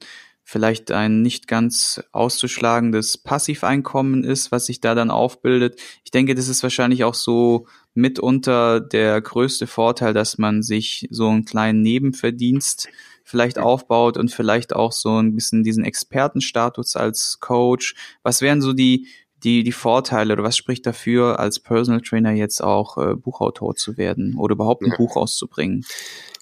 vielleicht 0.49 0.89
ein 0.89 1.21
nicht 1.21 1.47
ganz 1.47 2.01
auszuschlagendes 2.11 3.19
Passiveinkommen 3.19 4.23
ist, 4.23 4.51
was 4.51 4.65
sich 4.65 4.81
da 4.81 4.95
dann 4.95 5.11
aufbildet. 5.11 5.79
Ich 6.03 6.09
denke, 6.09 6.33
das 6.33 6.47
ist 6.47 6.63
wahrscheinlich 6.63 7.03
auch 7.03 7.13
so 7.13 7.67
mitunter 7.93 8.79
der 8.79 9.21
größte 9.21 9.67
Vorteil, 9.67 10.15
dass 10.15 10.39
man 10.39 10.63
sich 10.63 11.07
so 11.11 11.27
einen 11.27 11.45
kleinen 11.45 11.83
Nebenverdienst 11.83 12.89
vielleicht 13.23 13.59
aufbaut 13.59 14.17
und 14.17 14.31
vielleicht 14.31 14.75
auch 14.75 14.91
so 14.91 15.21
ein 15.21 15.35
bisschen 15.35 15.63
diesen 15.63 15.83
Expertenstatus 15.83 16.95
als 16.95 17.39
Coach. 17.39 17.93
Was 18.23 18.41
wären 18.41 18.61
so 18.61 18.73
die 18.73 19.07
die 19.43 19.63
die 19.63 19.71
Vorteile 19.71 20.33
oder 20.33 20.43
was 20.43 20.57
spricht 20.57 20.87
dafür, 20.87 21.39
als 21.39 21.59
Personal 21.59 22.01
Trainer 22.01 22.31
jetzt 22.31 22.63
auch 22.63 22.97
äh, 22.97 23.13
Buchautor 23.13 23.75
zu 23.75 23.97
werden 23.97 24.35
oder 24.35 24.53
überhaupt 24.53 24.81
ein 24.81 24.89
ja. 24.89 24.97
Buch 24.97 25.15
auszubringen? 25.15 25.85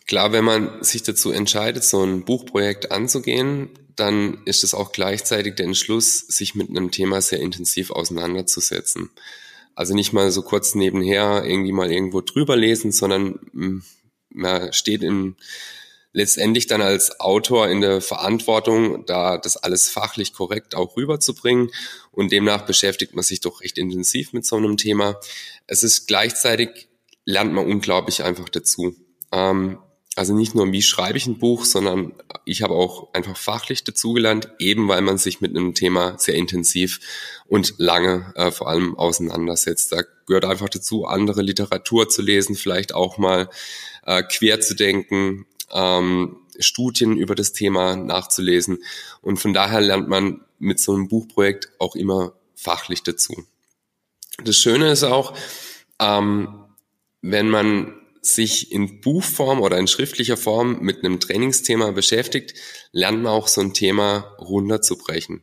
Klar, 0.08 0.32
wenn 0.32 0.46
man 0.46 0.82
sich 0.82 1.04
dazu 1.04 1.32
entscheidet, 1.32 1.84
so 1.84 2.02
ein 2.02 2.24
Buchprojekt 2.24 2.94
anzugehen, 2.94 3.70
dann 4.00 4.42
ist 4.46 4.63
es 4.63 4.74
auch 4.74 4.92
gleichzeitig 4.92 5.56
der 5.56 5.66
Entschluss, 5.66 6.20
sich 6.20 6.56
mit 6.56 6.70
einem 6.70 6.92
Thema 6.92 7.22
sehr 7.22 7.39
intensiv 7.39 7.92
auseinanderzusetzen. 7.92 9.10
Also 9.75 9.94
nicht 9.94 10.13
mal 10.13 10.32
so 10.32 10.42
kurz 10.42 10.75
nebenher 10.75 11.44
irgendwie 11.46 11.72
mal 11.72 11.92
irgendwo 11.92 12.22
drüber 12.22 12.56
lesen, 12.56 12.92
sondern 12.92 13.84
man 14.30 14.74
steht 14.74 15.04
in, 15.04 15.36
letztendlich 16.13 16.66
dann 16.66 16.82
als 16.82 17.20
Autor 17.20 17.68
in 17.68 17.82
der 17.82 18.01
Verantwortung, 18.01 19.06
da 19.06 19.38
das 19.38 19.56
alles 19.56 19.88
fachlich 19.89 20.34
korrekt 20.34 20.74
auch 20.74 20.98
rüberzubringen. 20.98 21.70
Und 22.12 22.32
demnach 22.32 22.66
beschäftigt 22.66 23.13
man 23.13 23.24
sich 23.24 23.39
doch 23.39 23.62
recht 23.62 23.77
intensiv 23.77 24.34
mit 24.34 24.46
so 24.46 24.56
einem 24.56 24.77
Thema. 24.77 25.20
Es 25.68 25.84
ist 25.84 26.08
gleichzeitig, 26.08 26.88
lernt 27.25 27.54
man 27.54 27.68
unglaublich 27.68 28.24
einfach 28.24 28.50
dazu. 28.50 28.96
Ähm, 29.32 29.77
also 30.17 30.33
nicht 30.33 30.55
nur, 30.55 30.71
wie 30.71 30.81
schreibe 30.81 31.17
ich 31.19 31.27
ein 31.27 31.38
Buch, 31.38 31.63
sondern 31.63 32.12
ich 32.43 32.63
habe 32.63 32.74
auch 32.74 33.13
einfach 33.13 33.38
fachlich 33.38 33.83
dazugelernt, 33.83 34.50
eben 34.57 34.88
weil 34.88 35.01
man 35.01 35.19
sich 35.19 35.41
mit 35.41 35.55
einem 35.55 35.75
Thema 35.75 36.17
sehr 36.17 36.33
intensiv 36.33 37.00
und 37.45 37.75
lange 37.77 38.33
äh, 38.36 38.50
vor 38.50 38.67
allem 38.67 38.97
auseinandersetzt. 38.97 39.91
Da 39.91 40.01
gehört 40.25 40.45
einfach 40.45 40.69
dazu, 40.69 41.05
andere 41.05 41.43
Literatur 41.43 42.09
zu 42.09 42.24
lesen, 42.24 42.55
vielleicht 42.55 42.95
auch 42.95 43.19
mal 43.19 43.47
äh, 44.07 44.24
quer 44.24 44.59
zu 44.59 44.75
denken, 44.75 45.45
ähm, 45.71 46.38
Studien 46.59 47.15
über 47.15 47.36
das 47.36 47.53
Thema 47.53 47.95
nachzulesen. 47.95 48.83
Und 49.21 49.38
von 49.38 49.53
daher 49.53 49.81
lernt 49.81 50.09
man 50.09 50.41
mit 50.57 50.79
so 50.79 50.95
einem 50.95 51.09
Buchprojekt 51.09 51.69
auch 51.77 51.95
immer 51.95 52.33
fachlich 52.55 53.03
dazu. 53.03 53.45
Das 54.43 54.57
Schöne 54.57 54.89
ist 54.89 55.03
auch, 55.03 55.38
ähm, 56.00 56.63
wenn 57.21 57.50
man 57.50 57.93
sich 58.27 58.72
in 58.72 59.01
Buchform 59.01 59.62
oder 59.62 59.77
in 59.77 59.88
schriftlicher 59.88 60.38
Form 60.38 60.79
mit 60.81 61.03
einem 61.03 61.19
Trainingsthema 61.19 61.91
beschäftigt, 61.91 62.53
lernt 62.91 63.24
man 63.24 63.31
auch 63.31 63.48
so 63.48 63.62
ein 63.62 63.74
Thema 63.74 64.36
runterzubrechen. 64.39 65.41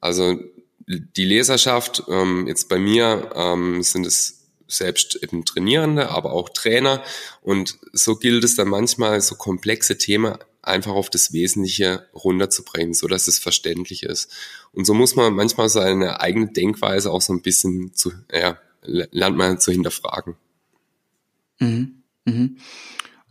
Also 0.00 0.38
die 0.86 1.24
Leserschaft, 1.24 2.04
ähm, 2.08 2.46
jetzt 2.46 2.68
bei 2.68 2.78
mir 2.78 3.30
ähm, 3.34 3.82
sind 3.82 4.06
es 4.06 4.44
selbst 4.68 5.18
eben 5.22 5.44
Trainierende, 5.44 6.10
aber 6.10 6.32
auch 6.32 6.48
Trainer. 6.48 7.02
Und 7.42 7.78
so 7.92 8.16
gilt 8.16 8.44
es 8.44 8.56
dann 8.56 8.68
manchmal, 8.68 9.20
so 9.20 9.36
komplexe 9.36 9.98
Themen 9.98 10.36
einfach 10.62 10.92
auf 10.92 11.10
das 11.10 11.32
Wesentliche 11.32 12.06
runterzubrechen, 12.14 12.94
so 12.94 13.06
dass 13.06 13.28
es 13.28 13.38
verständlich 13.38 14.02
ist. 14.02 14.32
Und 14.72 14.84
so 14.84 14.94
muss 14.94 15.14
man 15.14 15.34
manchmal 15.34 15.68
seine 15.68 16.20
eigene 16.20 16.48
Denkweise 16.48 17.10
auch 17.12 17.22
so 17.22 17.32
ein 17.32 17.42
bisschen 17.42 17.94
zu, 17.94 18.12
ja, 18.32 18.58
lernt 18.82 19.36
man 19.36 19.60
zu 19.60 19.70
hinterfragen. 19.70 20.36
Mhm. 21.58 21.95
Mhm. 22.26 22.58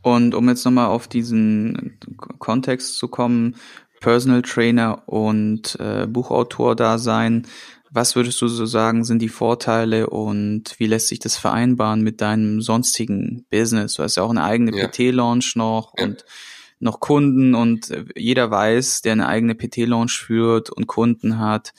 Und 0.01 0.35
um 0.35 0.49
jetzt 0.49 0.65
nochmal 0.65 0.87
auf 0.87 1.07
diesen 1.07 1.97
Kontext 2.39 2.97
zu 2.97 3.07
kommen, 3.07 3.55
Personal 4.01 4.41
Trainer 4.41 5.03
und 5.07 5.79
äh, 5.79 6.05
Buchautor 6.05 6.75
da 6.75 6.97
sein, 6.97 7.47
was 7.95 8.15
würdest 8.15 8.41
du 8.41 8.47
so 8.47 8.65
sagen, 8.65 9.05
sind 9.05 9.19
die 9.21 9.29
Vorteile 9.29 10.09
und 10.09 10.75
wie 10.79 10.85
lässt 10.85 11.07
sich 11.07 11.19
das 11.19 11.37
vereinbaren 11.37 12.01
mit 12.01 12.19
deinem 12.19 12.61
sonstigen 12.61 13.45
Business? 13.49 13.93
Du 13.93 14.03
hast 14.03 14.17
ja 14.17 14.23
auch 14.23 14.31
eine 14.31 14.43
eigene 14.43 14.77
ja. 14.77 14.87
PT-Launch 14.87 15.55
noch 15.55 15.93
ja. 15.97 16.03
und 16.03 16.25
noch 16.79 16.99
Kunden 16.99 17.55
und 17.55 17.89
jeder 18.15 18.51
weiß, 18.51 19.01
der 19.01 19.13
eine 19.13 19.27
eigene 19.27 19.55
PT-Launch 19.55 20.19
führt 20.19 20.69
und 20.69 20.87
Kunden 20.87 21.39
hat, 21.39 21.73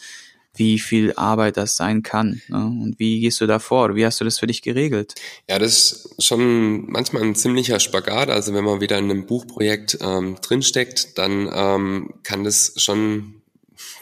wie 0.57 0.79
viel 0.79 1.13
Arbeit 1.15 1.57
das 1.57 1.77
sein 1.77 2.03
kann. 2.03 2.43
Ne? 2.49 2.65
Und 2.65 2.99
wie 2.99 3.21
gehst 3.21 3.41
du 3.41 3.47
da 3.47 3.59
vor? 3.59 3.95
Wie 3.95 4.05
hast 4.05 4.21
du 4.21 4.25
das 4.25 4.39
für 4.39 4.47
dich 4.47 4.63
geregelt? 4.63 5.15
Ja, 5.49 5.59
das 5.59 6.07
ist 6.17 6.25
schon 6.25 6.91
manchmal 6.91 7.23
ein 7.23 7.35
ziemlicher 7.35 7.81
Spagat. 7.81 8.31
Also 8.31 8.55
wenn 8.55 8.65
man 8.65 8.81
wieder 8.81 8.99
in 8.99 9.11
einem 9.11 9.27
Buchprojekt 9.27 9.99
ähm, 10.01 10.37
drinsteckt, 10.41 11.19
dann 11.19 11.51
ähm, 11.53 12.15
kann 12.23 12.45
das 12.45 12.75
schon 12.77 13.43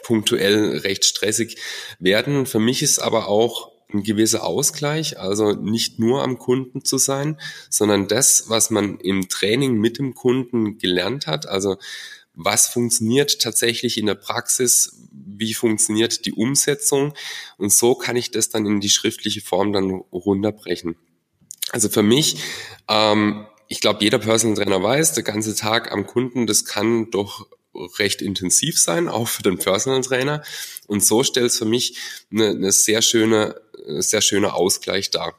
punktuell 0.03 0.77
recht 0.77 1.05
stressig 1.05 1.57
werden. 1.99 2.45
Für 2.45 2.59
mich 2.59 2.81
ist 2.81 2.99
aber 2.99 3.27
auch 3.27 3.71
ein 3.93 4.03
gewisser 4.03 4.43
Ausgleich, 4.43 5.19
also 5.19 5.53
nicht 5.53 5.99
nur 5.99 6.23
am 6.23 6.37
Kunden 6.37 6.83
zu 6.83 6.97
sein, 6.97 7.39
sondern 7.69 8.07
das, 8.07 8.45
was 8.49 8.69
man 8.69 8.99
im 8.99 9.29
Training 9.29 9.75
mit 9.75 9.97
dem 9.99 10.13
Kunden 10.13 10.77
gelernt 10.77 11.27
hat, 11.27 11.47
also 11.47 11.77
was 12.33 12.67
funktioniert 12.67 13.39
tatsächlich 13.41 13.97
in 13.97 14.07
der 14.07 14.15
Praxis, 14.15 14.97
wie 15.39 15.53
funktioniert 15.53 16.25
die 16.25 16.33
Umsetzung 16.33 17.13
und 17.57 17.71
so 17.71 17.95
kann 17.95 18.15
ich 18.15 18.31
das 18.31 18.49
dann 18.49 18.65
in 18.65 18.79
die 18.79 18.89
schriftliche 18.89 19.41
Form 19.41 19.73
dann 19.73 19.91
runterbrechen. 20.11 20.95
Also 21.71 21.89
für 21.89 22.03
mich, 22.03 22.37
ähm, 22.87 23.47
ich 23.67 23.81
glaube, 23.81 24.03
jeder 24.03 24.19
Personal 24.19 24.55
Trainer 24.55 24.81
weiß, 24.81 25.13
der 25.13 25.23
ganze 25.23 25.55
Tag 25.55 25.91
am 25.91 26.05
Kunden, 26.05 26.47
das 26.47 26.65
kann 26.65 27.09
doch 27.11 27.47
recht 27.99 28.21
intensiv 28.21 28.79
sein, 28.79 29.07
auch 29.09 29.27
für 29.27 29.43
den 29.43 29.57
Personal 29.57 30.01
Trainer. 30.01 30.43
Und 30.87 31.03
so 31.03 31.23
stellt 31.23 31.47
es 31.47 31.57
für 31.57 31.65
mich 31.65 31.97
eine, 32.31 32.49
eine 32.49 32.71
sehr 32.71 33.01
schöne, 33.01 33.59
sehr 33.99 34.21
schöner 34.21 34.55
Ausgleich 34.55 35.11
dar. 35.11 35.35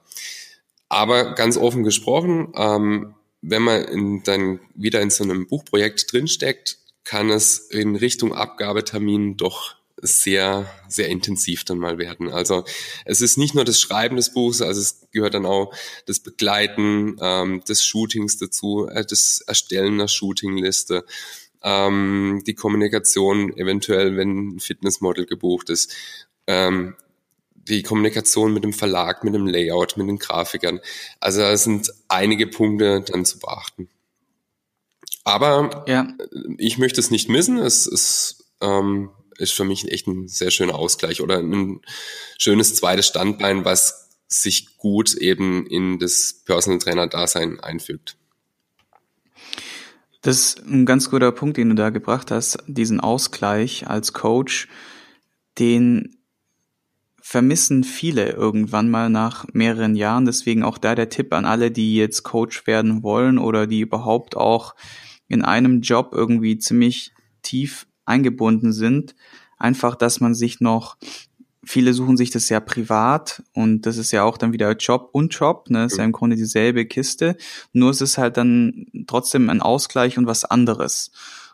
Aber 0.88 1.34
ganz 1.34 1.56
offen 1.56 1.82
gesprochen, 1.82 2.52
ähm, 2.56 3.14
wenn 3.42 3.62
man 3.62 3.84
in, 3.84 4.22
dann 4.22 4.60
wieder 4.74 5.00
in 5.00 5.10
so 5.10 5.24
einem 5.24 5.46
Buchprojekt 5.46 6.12
drinsteckt, 6.12 6.78
kann 7.04 7.30
es 7.30 7.58
in 7.58 7.96
Richtung 7.96 8.34
Abgabetermin 8.34 9.36
doch 9.36 9.76
sehr, 10.02 10.70
sehr 10.88 11.08
intensiv 11.08 11.64
dann 11.64 11.78
mal 11.78 11.98
werden. 11.98 12.30
Also 12.30 12.64
es 13.04 13.20
ist 13.20 13.38
nicht 13.38 13.54
nur 13.54 13.64
das 13.64 13.80
Schreiben 13.80 14.16
des 14.16 14.32
Buchs, 14.32 14.60
also 14.60 14.80
es 14.80 15.08
gehört 15.10 15.34
dann 15.34 15.46
auch 15.46 15.72
das 16.06 16.20
Begleiten 16.20 17.16
ähm, 17.20 17.62
des 17.66 17.84
Shootings 17.84 18.38
dazu, 18.38 18.86
äh, 18.88 19.04
das 19.06 19.40
Erstellen 19.40 19.98
der 19.98 20.08
Shootingliste, 20.08 21.04
ähm, 21.62 22.42
die 22.46 22.54
Kommunikation 22.54 23.56
eventuell, 23.56 24.16
wenn 24.16 24.56
ein 24.56 24.60
Fitnessmodel 24.60 25.26
gebucht 25.26 25.70
ist, 25.70 25.94
ähm, 26.46 26.94
die 27.54 27.82
Kommunikation 27.82 28.52
mit 28.52 28.64
dem 28.64 28.72
Verlag, 28.72 29.24
mit 29.24 29.34
dem 29.34 29.46
Layout, 29.46 29.96
mit 29.96 30.08
den 30.08 30.18
Grafikern. 30.18 30.80
Also 31.20 31.40
da 31.40 31.56
sind 31.56 31.92
einige 32.08 32.46
Punkte 32.46 33.00
dann 33.00 33.24
zu 33.24 33.38
beachten. 33.38 33.88
Aber 35.24 35.84
ja. 35.88 36.06
ich 36.58 36.78
möchte 36.78 37.00
es 37.00 37.10
nicht 37.10 37.28
missen. 37.28 37.58
Es 37.58 37.86
ist, 37.88 38.44
ähm, 38.60 39.10
ist 39.38 39.52
für 39.52 39.64
mich 39.64 39.90
echt 39.90 40.06
ein 40.06 40.28
sehr 40.28 40.50
schöner 40.50 40.74
Ausgleich 40.74 41.20
oder 41.20 41.38
ein 41.38 41.80
schönes 42.38 42.74
zweites 42.74 43.06
Standbein, 43.06 43.64
was 43.64 44.08
sich 44.28 44.76
gut 44.76 45.14
eben 45.14 45.66
in 45.66 45.98
das 45.98 46.42
Personal 46.44 46.78
Trainer 46.78 47.06
Dasein 47.06 47.60
einfügt. 47.60 48.16
Das 50.22 50.38
ist 50.38 50.66
ein 50.66 50.86
ganz 50.86 51.10
guter 51.10 51.30
Punkt, 51.30 51.56
den 51.56 51.68
du 51.68 51.74
da 51.76 51.90
gebracht 51.90 52.30
hast, 52.30 52.58
diesen 52.66 52.98
Ausgleich 52.98 53.86
als 53.86 54.12
Coach, 54.12 54.66
den 55.58 56.16
vermissen 57.20 57.84
viele 57.84 58.30
irgendwann 58.30 58.88
mal 58.88 59.10
nach 59.10 59.46
mehreren 59.52 59.94
Jahren. 59.96 60.26
Deswegen 60.26 60.62
auch 60.62 60.78
da 60.78 60.94
der 60.94 61.08
Tipp 61.08 61.32
an 61.32 61.44
alle, 61.44 61.70
die 61.70 61.96
jetzt 61.96 62.22
Coach 62.22 62.66
werden 62.66 63.02
wollen 63.02 63.38
oder 63.38 63.66
die 63.66 63.80
überhaupt 63.80 64.36
auch 64.36 64.74
in 65.28 65.42
einem 65.42 65.80
Job 65.80 66.10
irgendwie 66.12 66.58
ziemlich 66.58 67.12
tief 67.42 67.86
eingebunden 68.06 68.72
sind. 68.72 69.14
Einfach, 69.58 69.96
dass 69.96 70.20
man 70.20 70.34
sich 70.34 70.60
noch, 70.60 70.96
viele 71.64 71.92
suchen 71.92 72.16
sich 72.16 72.30
das 72.30 72.48
ja 72.48 72.60
privat 72.60 73.42
und 73.52 73.86
das 73.86 73.96
ist 73.96 74.12
ja 74.12 74.22
auch 74.22 74.38
dann 74.38 74.52
wieder 74.52 74.72
Job 74.72 75.10
und 75.12 75.34
Job, 75.34 75.68
ne, 75.68 75.84
das 75.84 75.92
ist 75.92 75.98
ja 75.98 76.04
im 76.04 76.12
Grunde 76.12 76.36
dieselbe 76.36 76.86
Kiste. 76.86 77.36
Nur 77.72 77.90
es 77.90 78.00
ist 78.00 78.18
halt 78.18 78.36
dann 78.36 78.86
trotzdem 79.06 79.50
ein 79.50 79.60
Ausgleich 79.60 80.16
und 80.18 80.26
was 80.26 80.44
anderes. 80.44 81.10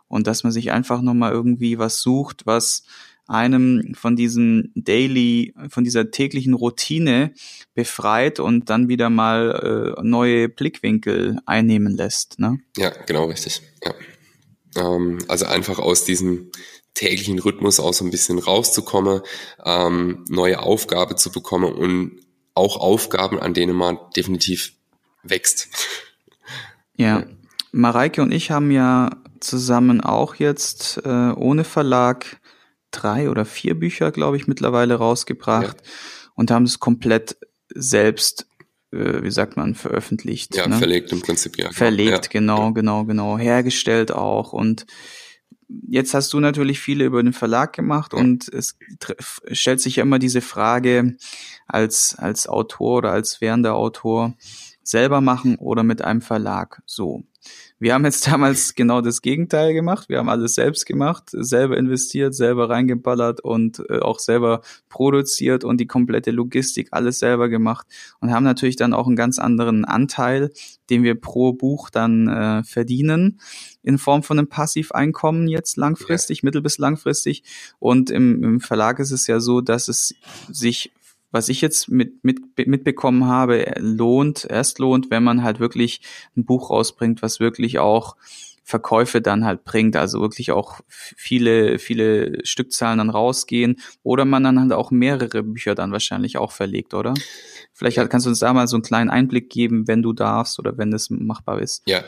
Und 0.08 0.26
dass 0.26 0.44
man 0.44 0.52
sich 0.52 0.72
einfach 0.72 1.00
nochmal 1.00 1.32
irgendwie 1.32 1.78
was 1.78 2.00
sucht, 2.00 2.44
was 2.44 2.84
einem 3.26 3.94
von 3.94 4.16
diesem 4.16 4.70
Daily, 4.74 5.54
von 5.68 5.84
dieser 5.84 6.10
täglichen 6.10 6.54
Routine 6.54 7.32
befreit 7.74 8.40
und 8.40 8.68
dann 8.68 8.88
wieder 8.88 9.10
mal 9.10 9.94
äh, 9.96 10.02
neue 10.02 10.48
Blickwinkel 10.48 11.38
einnehmen 11.46 11.96
lässt. 11.96 12.38
Ne? 12.38 12.58
Ja, 12.76 12.90
genau 13.06 13.24
richtig. 13.26 13.62
Ja. 13.82 13.94
Ähm, 14.76 15.18
also 15.28 15.46
einfach 15.46 15.78
aus 15.78 16.04
diesem 16.04 16.50
täglichen 16.94 17.38
Rhythmus 17.38 17.80
auch 17.80 17.94
so 17.94 18.04
ein 18.04 18.10
bisschen 18.10 18.38
rauszukommen, 18.38 19.22
ähm, 19.64 20.24
neue 20.28 20.60
Aufgabe 20.60 21.16
zu 21.16 21.30
bekommen 21.30 21.72
und 21.72 22.20
auch 22.54 22.76
Aufgaben, 22.76 23.38
an 23.40 23.54
denen 23.54 23.74
man 23.74 23.98
definitiv 24.14 24.74
wächst. 25.22 25.68
Ja. 26.96 27.24
Mareike 27.72 28.20
und 28.20 28.32
ich 28.32 28.50
haben 28.50 28.70
ja 28.70 29.10
zusammen 29.40 30.02
auch 30.02 30.34
jetzt 30.34 31.00
äh, 31.04 31.32
ohne 31.32 31.64
Verlag 31.64 32.40
drei 32.90 33.30
oder 33.30 33.46
vier 33.46 33.78
Bücher, 33.78 34.12
glaube 34.12 34.36
ich, 34.36 34.46
mittlerweile 34.46 34.96
rausgebracht 34.96 35.78
ja. 35.82 35.92
und 36.34 36.50
haben 36.50 36.64
es 36.64 36.78
komplett 36.78 37.38
selbst, 37.74 38.46
äh, 38.92 39.22
wie 39.22 39.30
sagt 39.30 39.56
man, 39.56 39.74
veröffentlicht. 39.74 40.56
Ja, 40.56 40.66
ne? 40.68 40.78
verlegt 40.78 41.12
im 41.12 41.20
Prinzip, 41.20 41.58
ja. 41.58 41.70
Verlegt, 41.72 42.26
ja. 42.26 42.30
genau, 42.40 42.72
genau, 42.72 43.04
genau. 43.04 43.38
Hergestellt 43.38 44.12
auch. 44.12 44.52
Und 44.52 44.86
jetzt 45.88 46.14
hast 46.14 46.32
du 46.32 46.40
natürlich 46.40 46.80
viele 46.80 47.04
über 47.04 47.22
den 47.22 47.32
Verlag 47.32 47.72
gemacht 47.72 48.12
ja. 48.12 48.18
und 48.18 48.48
es 48.52 48.76
stellt 49.50 49.80
sich 49.80 49.96
ja 49.96 50.02
immer 50.02 50.18
diese 50.18 50.40
Frage 50.40 51.16
als, 51.66 52.14
als 52.18 52.46
Autor 52.46 52.98
oder 52.98 53.12
als 53.12 53.40
währender 53.40 53.74
Autor, 53.74 54.34
selber 54.82 55.20
machen 55.20 55.56
oder 55.56 55.82
mit 55.82 56.02
einem 56.02 56.20
Verlag. 56.20 56.82
So. 56.86 57.24
Wir 57.78 57.94
haben 57.94 58.04
jetzt 58.04 58.26
damals 58.30 58.74
genau 58.74 59.00
das 59.00 59.22
Gegenteil 59.22 59.74
gemacht. 59.74 60.08
Wir 60.08 60.18
haben 60.18 60.28
alles 60.28 60.54
selbst 60.54 60.86
gemacht, 60.86 61.30
selber 61.32 61.76
investiert, 61.76 62.34
selber 62.34 62.70
reingeballert 62.70 63.40
und 63.40 63.82
äh, 63.88 63.98
auch 63.98 64.18
selber 64.18 64.62
produziert 64.88 65.64
und 65.64 65.78
die 65.78 65.86
komplette 65.86 66.30
Logistik 66.30 66.88
alles 66.90 67.18
selber 67.18 67.48
gemacht 67.48 67.86
und 68.20 68.32
haben 68.32 68.44
natürlich 68.44 68.76
dann 68.76 68.94
auch 68.94 69.06
einen 69.06 69.16
ganz 69.16 69.38
anderen 69.38 69.84
Anteil, 69.84 70.50
den 70.90 71.02
wir 71.02 71.20
pro 71.20 71.52
Buch 71.52 71.90
dann 71.90 72.28
äh, 72.28 72.62
verdienen 72.64 73.40
in 73.82 73.98
Form 73.98 74.22
von 74.22 74.38
einem 74.38 74.48
Passiveinkommen 74.48 75.48
jetzt 75.48 75.76
langfristig, 75.76 76.42
ja. 76.42 76.46
mittel- 76.46 76.62
bis 76.62 76.78
langfristig. 76.78 77.42
Und 77.78 78.10
im, 78.10 78.42
im 78.42 78.60
Verlag 78.60 78.98
ist 78.98 79.10
es 79.10 79.26
ja 79.26 79.40
so, 79.40 79.60
dass 79.60 79.88
es 79.88 80.14
sich 80.50 80.92
was 81.32 81.48
ich 81.48 81.60
jetzt 81.60 81.88
mit, 81.88 82.22
mit, 82.22 82.38
mitbekommen 82.56 83.26
habe, 83.26 83.74
lohnt, 83.78 84.46
erst 84.48 84.78
lohnt, 84.78 85.10
wenn 85.10 85.24
man 85.24 85.42
halt 85.42 85.58
wirklich 85.58 86.00
ein 86.36 86.44
Buch 86.44 86.70
rausbringt, 86.70 87.22
was 87.22 87.40
wirklich 87.40 87.78
auch 87.78 88.16
Verkäufe 88.64 89.20
dann 89.20 89.44
halt 89.44 89.64
bringt, 89.64 89.96
also 89.96 90.20
wirklich 90.20 90.52
auch 90.52 90.80
viele, 90.88 91.78
viele 91.78 92.44
Stückzahlen 92.46 92.98
dann 92.98 93.10
rausgehen 93.10 93.80
oder 94.04 94.24
man 94.24 94.44
dann 94.44 94.60
halt 94.60 94.72
auch 94.72 94.92
mehrere 94.92 95.42
Bücher 95.42 95.74
dann 95.74 95.90
wahrscheinlich 95.90 96.38
auch 96.38 96.52
verlegt, 96.52 96.94
oder? 96.94 97.14
Vielleicht 97.82 98.10
kannst 98.10 98.26
du 98.26 98.30
uns 98.30 98.38
da 98.38 98.52
mal 98.52 98.68
so 98.68 98.76
einen 98.76 98.84
kleinen 98.84 99.10
Einblick 99.10 99.50
geben, 99.50 99.88
wenn 99.88 100.02
du 100.02 100.12
darfst 100.12 100.58
oder 100.60 100.78
wenn 100.78 100.92
es 100.92 101.10
machbar 101.10 101.60
ist. 101.60 101.82
Ja, 101.86 102.04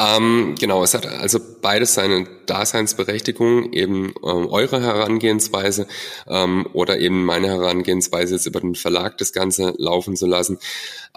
ähm, 0.00 0.56
genau. 0.58 0.82
Es 0.82 0.94
hat 0.94 1.06
also 1.06 1.38
beides 1.62 1.94
seine 1.94 2.26
Daseinsberechtigung, 2.46 3.72
eben 3.72 4.14
ähm, 4.24 4.48
eure 4.48 4.82
Herangehensweise 4.82 5.86
ähm, 6.26 6.66
oder 6.72 6.98
eben 6.98 7.24
meine 7.24 7.46
Herangehensweise, 7.46 8.34
jetzt 8.34 8.46
über 8.46 8.60
den 8.60 8.74
Verlag 8.74 9.16
das 9.18 9.32
Ganze 9.32 9.74
laufen 9.78 10.16
zu 10.16 10.26
lassen. 10.26 10.58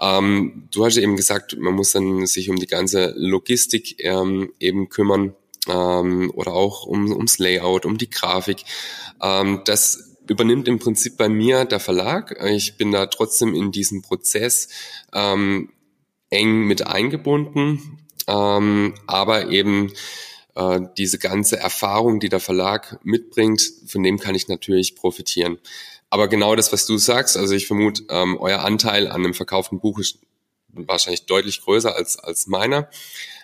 Ähm, 0.00 0.68
du 0.72 0.84
hast 0.84 0.96
eben 0.96 1.16
gesagt, 1.16 1.56
man 1.58 1.74
muss 1.74 1.90
dann 1.90 2.26
sich 2.26 2.48
um 2.48 2.56
die 2.56 2.66
ganze 2.66 3.12
Logistik 3.16 3.96
ähm, 4.04 4.52
eben 4.60 4.88
kümmern 4.88 5.34
ähm, 5.68 6.30
oder 6.34 6.52
auch 6.52 6.86
um, 6.86 7.10
ums 7.10 7.38
Layout, 7.38 7.86
um 7.86 7.98
die 7.98 8.10
Grafik. 8.10 8.64
Ähm, 9.20 9.62
das 9.64 10.09
übernimmt 10.30 10.68
im 10.68 10.78
Prinzip 10.78 11.16
bei 11.16 11.28
mir 11.28 11.64
der 11.64 11.80
Verlag. 11.80 12.40
Ich 12.44 12.76
bin 12.76 12.92
da 12.92 13.06
trotzdem 13.06 13.52
in 13.52 13.72
diesen 13.72 14.00
Prozess 14.00 14.68
ähm, 15.12 15.72
eng 16.30 16.68
mit 16.68 16.86
eingebunden, 16.86 17.98
ähm, 18.28 18.94
aber 19.08 19.48
eben 19.48 19.92
äh, 20.54 20.82
diese 20.96 21.18
ganze 21.18 21.58
Erfahrung, 21.58 22.20
die 22.20 22.28
der 22.28 22.38
Verlag 22.38 23.00
mitbringt, 23.02 23.60
von 23.88 24.04
dem 24.04 24.20
kann 24.20 24.36
ich 24.36 24.46
natürlich 24.46 24.94
profitieren. 24.94 25.58
Aber 26.10 26.28
genau 26.28 26.54
das, 26.54 26.72
was 26.72 26.86
du 26.86 26.96
sagst, 26.96 27.36
also 27.36 27.52
ich 27.52 27.66
vermute, 27.66 28.04
ähm, 28.08 28.36
euer 28.38 28.60
Anteil 28.60 29.08
an 29.08 29.24
einem 29.24 29.34
verkauften 29.34 29.80
Buch 29.80 29.98
ist 29.98 30.20
wahrscheinlich 30.68 31.26
deutlich 31.26 31.60
größer 31.62 31.96
als, 31.96 32.20
als 32.20 32.46
meiner. 32.46 32.88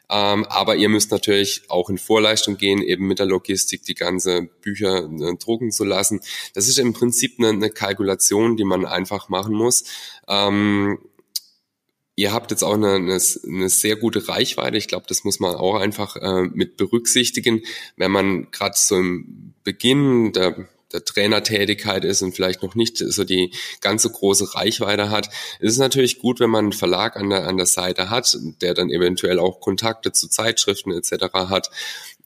Ähm, 0.09 0.45
aber 0.45 0.77
ihr 0.77 0.89
müsst 0.89 1.11
natürlich 1.11 1.63
auch 1.69 1.91
in 1.91 1.99
Vorleistung 1.99 2.57
gehen, 2.57 2.81
eben 2.81 3.07
mit 3.07 3.19
der 3.19 3.27
Logistik 3.27 3.83
die 3.83 3.95
ganze 3.95 4.43
Bücher 4.61 5.05
äh, 5.05 5.37
drucken 5.37 5.73
zu 5.73 5.85
lassen. 5.85 6.21
Das 6.55 6.69
ist 6.69 6.79
im 6.79 6.93
Prinzip 6.93 7.35
eine, 7.39 7.49
eine 7.49 7.71
Kalkulation, 7.71 8.57
die 8.57 8.65
man 8.65 8.87
einfach 8.87 9.29
machen 9.29 9.55
muss. 9.55 9.85
Ähm, 10.29 10.99
Ihr 12.19 12.33
habt 12.33 12.51
jetzt 12.51 12.65
auch 12.65 12.73
eine, 12.73 12.95
eine, 12.95 13.21
eine 13.47 13.69
sehr 13.69 13.97
gute 13.97 14.27
Reichweite. 14.27 14.79
Ich 14.79 14.89
glaube, 14.89 15.05
das 15.07 15.25
muss 15.25 15.39
man 15.39 15.55
auch 15.55 15.75
einfach 15.75 16.17
äh, 16.17 16.45
mit 16.45 16.79
berücksichtigen, 16.79 17.61
wenn 17.97 18.11
man 18.11 18.51
gerade 18.53 18.75
so 18.75 18.97
im 18.97 19.53
Beginn 19.65 20.33
der 20.33 20.67
der 20.97 21.05
Trainertätigkeit 21.05 22.05
ist 22.05 22.23
und 22.23 22.35
vielleicht 22.35 22.63
noch 22.63 22.75
nicht 22.75 22.99
so 22.99 23.25
die 23.25 23.53
ganz 23.81 24.03
so 24.03 24.11
große 24.11 24.55
Reichweite 24.55 25.11
hat, 25.11 25.29
ist 25.61 25.73
es 25.73 25.79
natürlich 25.79 26.19
gut, 26.19 26.41
wenn 26.41 26.51
man 26.51 26.67
einen 26.67 26.73
Verlag 26.73 27.17
an 27.17 27.31
der, 27.31 27.47
an 27.47 27.57
der 27.57 27.67
Seite 27.67 28.09
hat, 28.11 28.37
der 28.63 28.75
dann 28.75 28.91
eventuell 28.91 29.39
auch 29.39 29.61
Kontakte 29.61 30.13
zu 30.13 30.29
Zeitschriften 30.29 30.91
etc. 30.91 31.33
hat, 31.33 31.71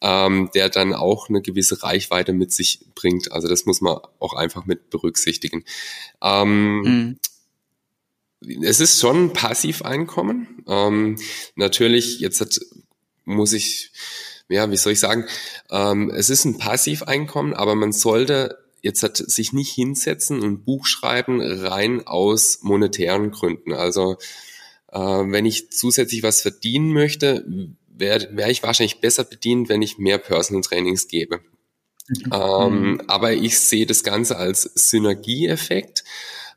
ähm, 0.01 0.51
der 0.55 0.69
dann 0.69 0.95
auch 0.95 1.29
eine 1.29 1.43
gewisse 1.43 1.83
Reichweite 1.83 2.33
mit 2.33 2.53
sich 2.53 2.81
bringt. 2.95 3.33
Also 3.33 3.49
das 3.49 3.67
muss 3.67 3.81
man 3.81 3.99
auch 4.19 4.35
einfach 4.35 4.67
mit 4.67 4.91
berücksichtigen. 4.91 5.65
Ähm, 6.23 6.81
mhm. 6.81 7.19
Es 8.63 8.81
ist 8.81 9.01
schon 9.01 9.25
ein 9.25 9.33
Passiveinkommen. 9.33 10.65
Ähm, 10.67 11.19
natürlich, 11.57 12.21
jetzt 12.21 12.41
hat, 12.41 12.59
muss 13.25 13.53
ich 13.53 13.91
ja, 14.51 14.71
wie 14.71 14.77
soll 14.77 14.93
ich 14.93 15.01
sagen, 15.01 15.25
ähm, 15.71 16.11
es 16.11 16.29
ist 16.29 16.45
ein 16.45 16.59
Passiveinkommen, 16.59 17.55
aber 17.55 17.75
man 17.75 17.93
sollte 17.93 18.59
jetzt 18.83 19.03
hat 19.03 19.17
sich 19.17 19.53
nicht 19.53 19.73
hinsetzen 19.73 20.41
und 20.41 20.65
Buch 20.65 20.87
schreiben 20.87 21.41
rein 21.41 22.07
aus 22.07 22.61
monetären 22.63 23.31
Gründen. 23.31 23.73
Also 23.73 24.17
äh, 24.93 24.99
wenn 24.99 25.47
ich 25.47 25.71
zusätzlich 25.71 26.23
was 26.23 26.43
verdienen 26.43 26.93
möchte, 26.93 27.45
wäre 27.89 28.29
wär 28.33 28.49
ich 28.49 28.63
wahrscheinlich 28.63 29.01
besser 29.01 29.25
bedient, 29.25 29.69
wenn 29.69 29.83
ich 29.83 29.99
mehr 29.99 30.19
Personal 30.19 30.63
Trainings 30.63 31.09
gebe. 31.09 31.41
Mhm. 32.09 32.33
Ähm, 32.33 32.91
mhm. 32.93 33.01
aber 33.07 33.33
ich 33.33 33.59
sehe 33.59 33.87
das 33.87 34.03
Ganze 34.03 34.37
als 34.37 34.63
Synergieeffekt. 34.63 36.05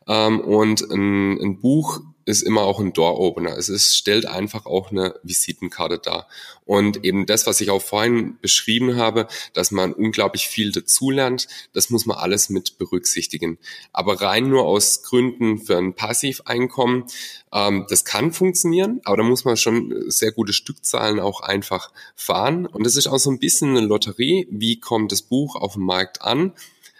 Ähm, 0.07 0.39
und 0.39 0.81
ein, 0.81 1.39
ein 1.39 1.59
Buch 1.59 2.01
ist 2.25 2.41
immer 2.41 2.61
auch 2.61 2.79
ein 2.79 2.93
Door-Opener. 2.93 3.57
Es 3.57 3.69
ist, 3.69 3.97
stellt 3.97 4.25
einfach 4.25 4.65
auch 4.65 4.91
eine 4.91 5.15
Visitenkarte 5.23 5.99
dar. 5.99 6.27
Und 6.65 7.03
eben 7.03 7.25
das, 7.25 7.45
was 7.45 7.59
ich 7.59 7.69
auch 7.69 7.81
vorhin 7.81 8.37
beschrieben 8.41 8.95
habe, 8.95 9.27
dass 9.53 9.71
man 9.71 9.93
unglaublich 9.93 10.47
viel 10.47 10.71
dazulernt, 10.71 11.47
das 11.73 11.89
muss 11.89 12.05
man 12.05 12.17
alles 12.17 12.49
mit 12.49 12.77
berücksichtigen. 12.77 13.57
Aber 13.91 14.21
rein 14.21 14.47
nur 14.47 14.63
aus 14.63 15.03
Gründen 15.03 15.59
für 15.59 15.77
ein 15.77 15.93
Passiveinkommen, 15.93 17.05
ähm, 17.51 17.85
das 17.89 18.05
kann 18.05 18.31
funktionieren, 18.31 19.01
aber 19.03 19.17
da 19.17 19.23
muss 19.23 19.43
man 19.43 19.57
schon 19.57 20.09
sehr 20.09 20.31
gute 20.31 20.53
Stückzahlen 20.53 21.19
auch 21.19 21.41
einfach 21.41 21.91
fahren. 22.15 22.65
Und 22.65 22.85
das 22.85 22.95
ist 22.95 23.07
auch 23.07 23.19
so 23.19 23.31
ein 23.31 23.39
bisschen 23.39 23.71
eine 23.71 23.85
Lotterie. 23.85 24.47
Wie 24.49 24.79
kommt 24.79 25.11
das 25.11 25.21
Buch 25.21 25.55
auf 25.55 25.73
dem 25.73 25.83
Markt 25.83 26.21
an? 26.21 26.53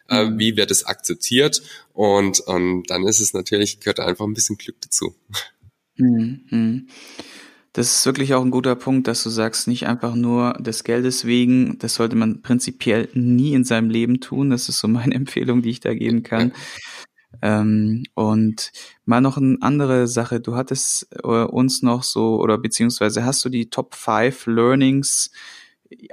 Äh, 0.08 0.30
wie 0.36 0.58
wird 0.58 0.72
es 0.72 0.86
akzeptiert 0.86 1.62
und, 1.94 2.40
und 2.42 2.90
dann 2.90 3.04
ist 3.04 3.20
es 3.20 3.34
natürlich, 3.34 3.80
gehört 3.80 4.00
einfach 4.00 4.26
ein 4.26 4.34
bisschen 4.34 4.58
Glück 4.58 4.78
dazu. 4.82 5.16
Mhm. 5.98 6.42
mhm. 6.50 6.88
Das 7.76 7.96
ist 7.96 8.06
wirklich 8.06 8.36
auch 8.36 8.44
ein 8.44 8.52
guter 8.52 8.76
Punkt, 8.76 9.08
dass 9.08 9.24
du 9.24 9.32
sagst, 9.32 9.68
nicht 9.68 9.88
einfach 9.88 10.14
nur 10.14 10.54
des 10.60 10.84
Geldes 10.84 11.26
wegen, 11.26 11.80
das 11.80 11.96
sollte 11.96 12.16
man 12.16 12.44
prinzipiell 12.44 13.10
nie 13.16 13.56
in 13.56 13.64
seinem 13.64 13.90
Leben 13.90 14.20
tun. 14.20 14.52
Das 14.52 14.70
ist 14.70 14.78
so 14.78 14.88
meine 14.88 15.16
Empfehlung, 15.16 15.64
die 15.64 15.72
ich 15.72 15.80
da 15.80 15.96
geben 15.96 16.22
kann. 16.22 16.50
Ja. 17.42 17.62
Ähm, 17.62 18.04
und 18.14 18.72
mal 19.06 19.22
noch 19.22 19.38
eine 19.38 19.58
andere 19.62 20.08
Sache. 20.08 20.40
Du 20.40 20.56
hattest 20.56 21.08
äh, 21.24 21.28
uns 21.28 21.82
noch 21.82 22.04
so, 22.04 22.40
oder 22.40 22.60
beziehungsweise 22.60 23.26
hast 23.26 23.44
du 23.44 23.50
die 23.50 23.72
Top 23.72 23.96
5 23.96 24.46
Learnings 24.46 25.32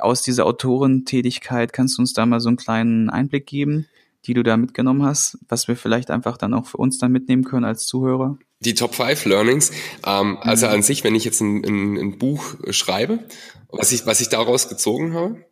aus 0.01 0.23
dieser 0.23 0.47
Autorentätigkeit, 0.47 1.73
kannst 1.73 1.99
du 1.99 2.03
uns 2.03 2.13
da 2.13 2.27
mal 2.27 2.41
so 2.41 2.49
einen 2.49 2.57
kleinen 2.57 3.11
Einblick 3.11 3.47
geben, 3.47 3.87
die 4.27 4.35
du 4.35 4.43
da 4.43 4.57
mitgenommen 4.57 5.05
hast, 5.05 5.39
was 5.49 5.69
wir 5.69 5.77
vielleicht 5.77 6.11
einfach 6.11 6.37
dann 6.37 6.55
auch 6.55 6.67
für 6.67 6.77
uns 6.77 6.99
dann 6.99 7.13
mitnehmen 7.13 7.45
können 7.45 7.65
als 7.65 7.87
Zuhörer? 7.87 8.39
Die 8.61 8.75
Top 8.75 8.95
5 8.95 9.25
Learnings, 9.25 9.73
ähm, 10.07 10.39
also 10.41 10.67
mhm. 10.67 10.73
an 10.73 10.83
sich, 10.83 11.05
wenn 11.05 11.15
ich 11.15 11.25
jetzt 11.25 11.41
ein, 11.41 11.65
ein, 11.65 11.97
ein 11.97 12.19
Buch 12.19 12.57
schreibe, 12.71 13.21
was 13.69 13.93
ich, 13.93 14.05
was 14.07 14.21
ich 14.21 14.29
daraus 14.29 14.69
gezogen 14.69 15.15
habe? 15.15 15.45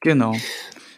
Genau. 0.00 0.34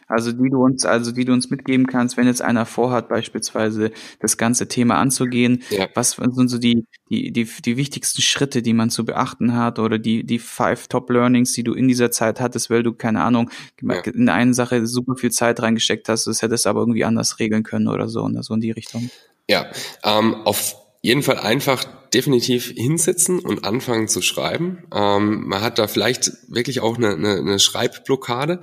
Also 0.06 0.32
die 0.32 0.50
du 0.50 0.62
uns, 0.64 0.84
also 0.84 1.12
die 1.12 1.24
du 1.24 1.32
uns 1.32 1.50
mitgeben 1.50 1.86
kannst, 1.86 2.16
wenn 2.16 2.26
jetzt 2.26 2.42
einer 2.42 2.66
vorhat, 2.66 3.08
beispielsweise 3.08 3.90
das 4.20 4.36
ganze 4.36 4.68
Thema 4.68 4.96
anzugehen, 4.96 5.62
ja. 5.70 5.88
was 5.94 6.12
sind 6.12 6.48
so 6.48 6.58
die, 6.58 6.86
die, 7.10 7.32
die, 7.32 7.44
die 7.44 7.76
wichtigsten 7.76 8.22
Schritte, 8.22 8.62
die 8.62 8.74
man 8.74 8.90
zu 8.90 9.04
beachten 9.04 9.54
hat 9.54 9.78
oder 9.78 9.98
die, 9.98 10.24
die 10.24 10.38
five 10.38 10.88
Top 10.88 11.10
Learnings, 11.10 11.52
die 11.52 11.64
du 11.64 11.74
in 11.74 11.88
dieser 11.88 12.10
Zeit 12.10 12.40
hattest, 12.40 12.70
weil 12.70 12.82
du, 12.82 12.92
keine 12.92 13.22
Ahnung, 13.22 13.50
ja. 13.82 14.00
in 14.00 14.28
eine 14.28 14.54
Sache 14.54 14.86
super 14.86 15.16
viel 15.16 15.30
Zeit 15.30 15.60
reingesteckt 15.60 16.08
hast, 16.08 16.26
das 16.26 16.42
hättest 16.42 16.66
aber 16.66 16.80
irgendwie 16.80 17.04
anders 17.04 17.38
regeln 17.38 17.62
können 17.62 17.88
oder 17.88 18.08
so, 18.08 18.22
oder 18.22 18.42
so 18.42 18.54
in 18.54 18.60
die 18.60 18.70
Richtung. 18.70 19.10
Ja, 19.48 19.66
ähm, 20.02 20.34
auf 20.44 20.83
jeden 21.04 21.22
Fall 21.22 21.36
einfach 21.38 21.84
definitiv 22.14 22.72
hinsetzen 22.74 23.38
und 23.38 23.64
anfangen 23.64 24.08
zu 24.08 24.22
schreiben. 24.22 24.84
Ähm, 24.90 25.46
man 25.46 25.60
hat 25.60 25.78
da 25.78 25.86
vielleicht 25.86 26.30
wirklich 26.48 26.80
auch 26.80 26.96
eine, 26.96 27.12
eine, 27.12 27.36
eine 27.36 27.58
Schreibblockade, 27.58 28.58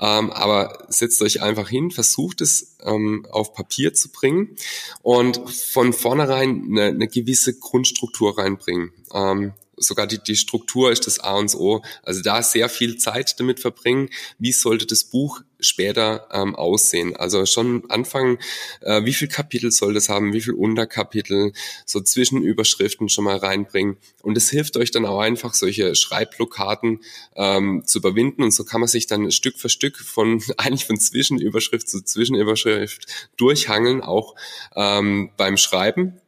ähm, 0.00 0.32
aber 0.32 0.86
setzt 0.88 1.22
euch 1.22 1.40
einfach 1.40 1.68
hin, 1.68 1.92
versucht 1.92 2.40
es 2.40 2.78
ähm, 2.82 3.28
auf 3.30 3.54
Papier 3.54 3.94
zu 3.94 4.10
bringen 4.10 4.56
und 5.02 5.40
von 5.48 5.92
vornherein 5.92 6.64
eine, 6.68 6.86
eine 6.86 7.06
gewisse 7.06 7.56
Grundstruktur 7.56 8.38
reinbringen. 8.38 8.90
Ähm, 9.12 9.52
sogar 9.76 10.08
die, 10.08 10.18
die 10.18 10.34
Struktur 10.34 10.90
ist 10.90 11.06
das 11.06 11.20
A 11.20 11.36
und 11.36 11.54
O. 11.54 11.80
Also 12.02 12.22
da 12.22 12.42
sehr 12.42 12.68
viel 12.68 12.96
Zeit 12.96 13.38
damit 13.38 13.60
verbringen. 13.60 14.08
Wie 14.40 14.52
sollte 14.52 14.86
das 14.86 15.04
Buch 15.04 15.42
später 15.60 16.28
ähm, 16.32 16.54
aussehen? 16.54 17.16
Also 17.16 17.46
schon 17.46 17.88
anfangen, 17.90 18.38
äh, 18.80 19.04
wie 19.04 19.14
viel 19.14 19.28
Kapitel 19.28 19.70
soll 19.70 19.94
das 19.94 20.08
haben, 20.08 20.32
wie 20.32 20.40
viel 20.40 20.54
Unterkapitel, 20.54 21.52
so 21.86 22.00
Zwischenüberschriften 22.00 23.08
schon 23.08 23.24
mal 23.24 23.36
reinbringen. 23.36 23.96
Und 24.22 24.36
es 24.36 24.50
hilft 24.50 24.76
euch 24.76 24.90
dann 24.90 25.06
auch 25.06 25.20
einfach, 25.20 25.54
solche 25.54 25.94
Schreibblockaden 25.94 27.00
ähm, 27.36 27.82
zu 27.86 27.98
überwinden. 27.98 28.42
Und 28.42 28.52
so 28.52 28.64
kann 28.64 28.80
man 28.80 28.88
sich 28.88 29.06
dann 29.06 29.30
Stück 29.30 29.58
für 29.58 29.68
Stück 29.68 29.98
von 29.98 30.42
eigentlich 30.56 30.86
von 30.86 30.98
Zwischenüberschrift 30.98 31.88
zu 31.88 32.02
Zwischenüberschrift 32.02 33.06
durchhangeln, 33.36 34.02
auch 34.02 34.34
ähm, 34.76 35.30
beim 35.36 35.56
Schreiben. 35.56 36.20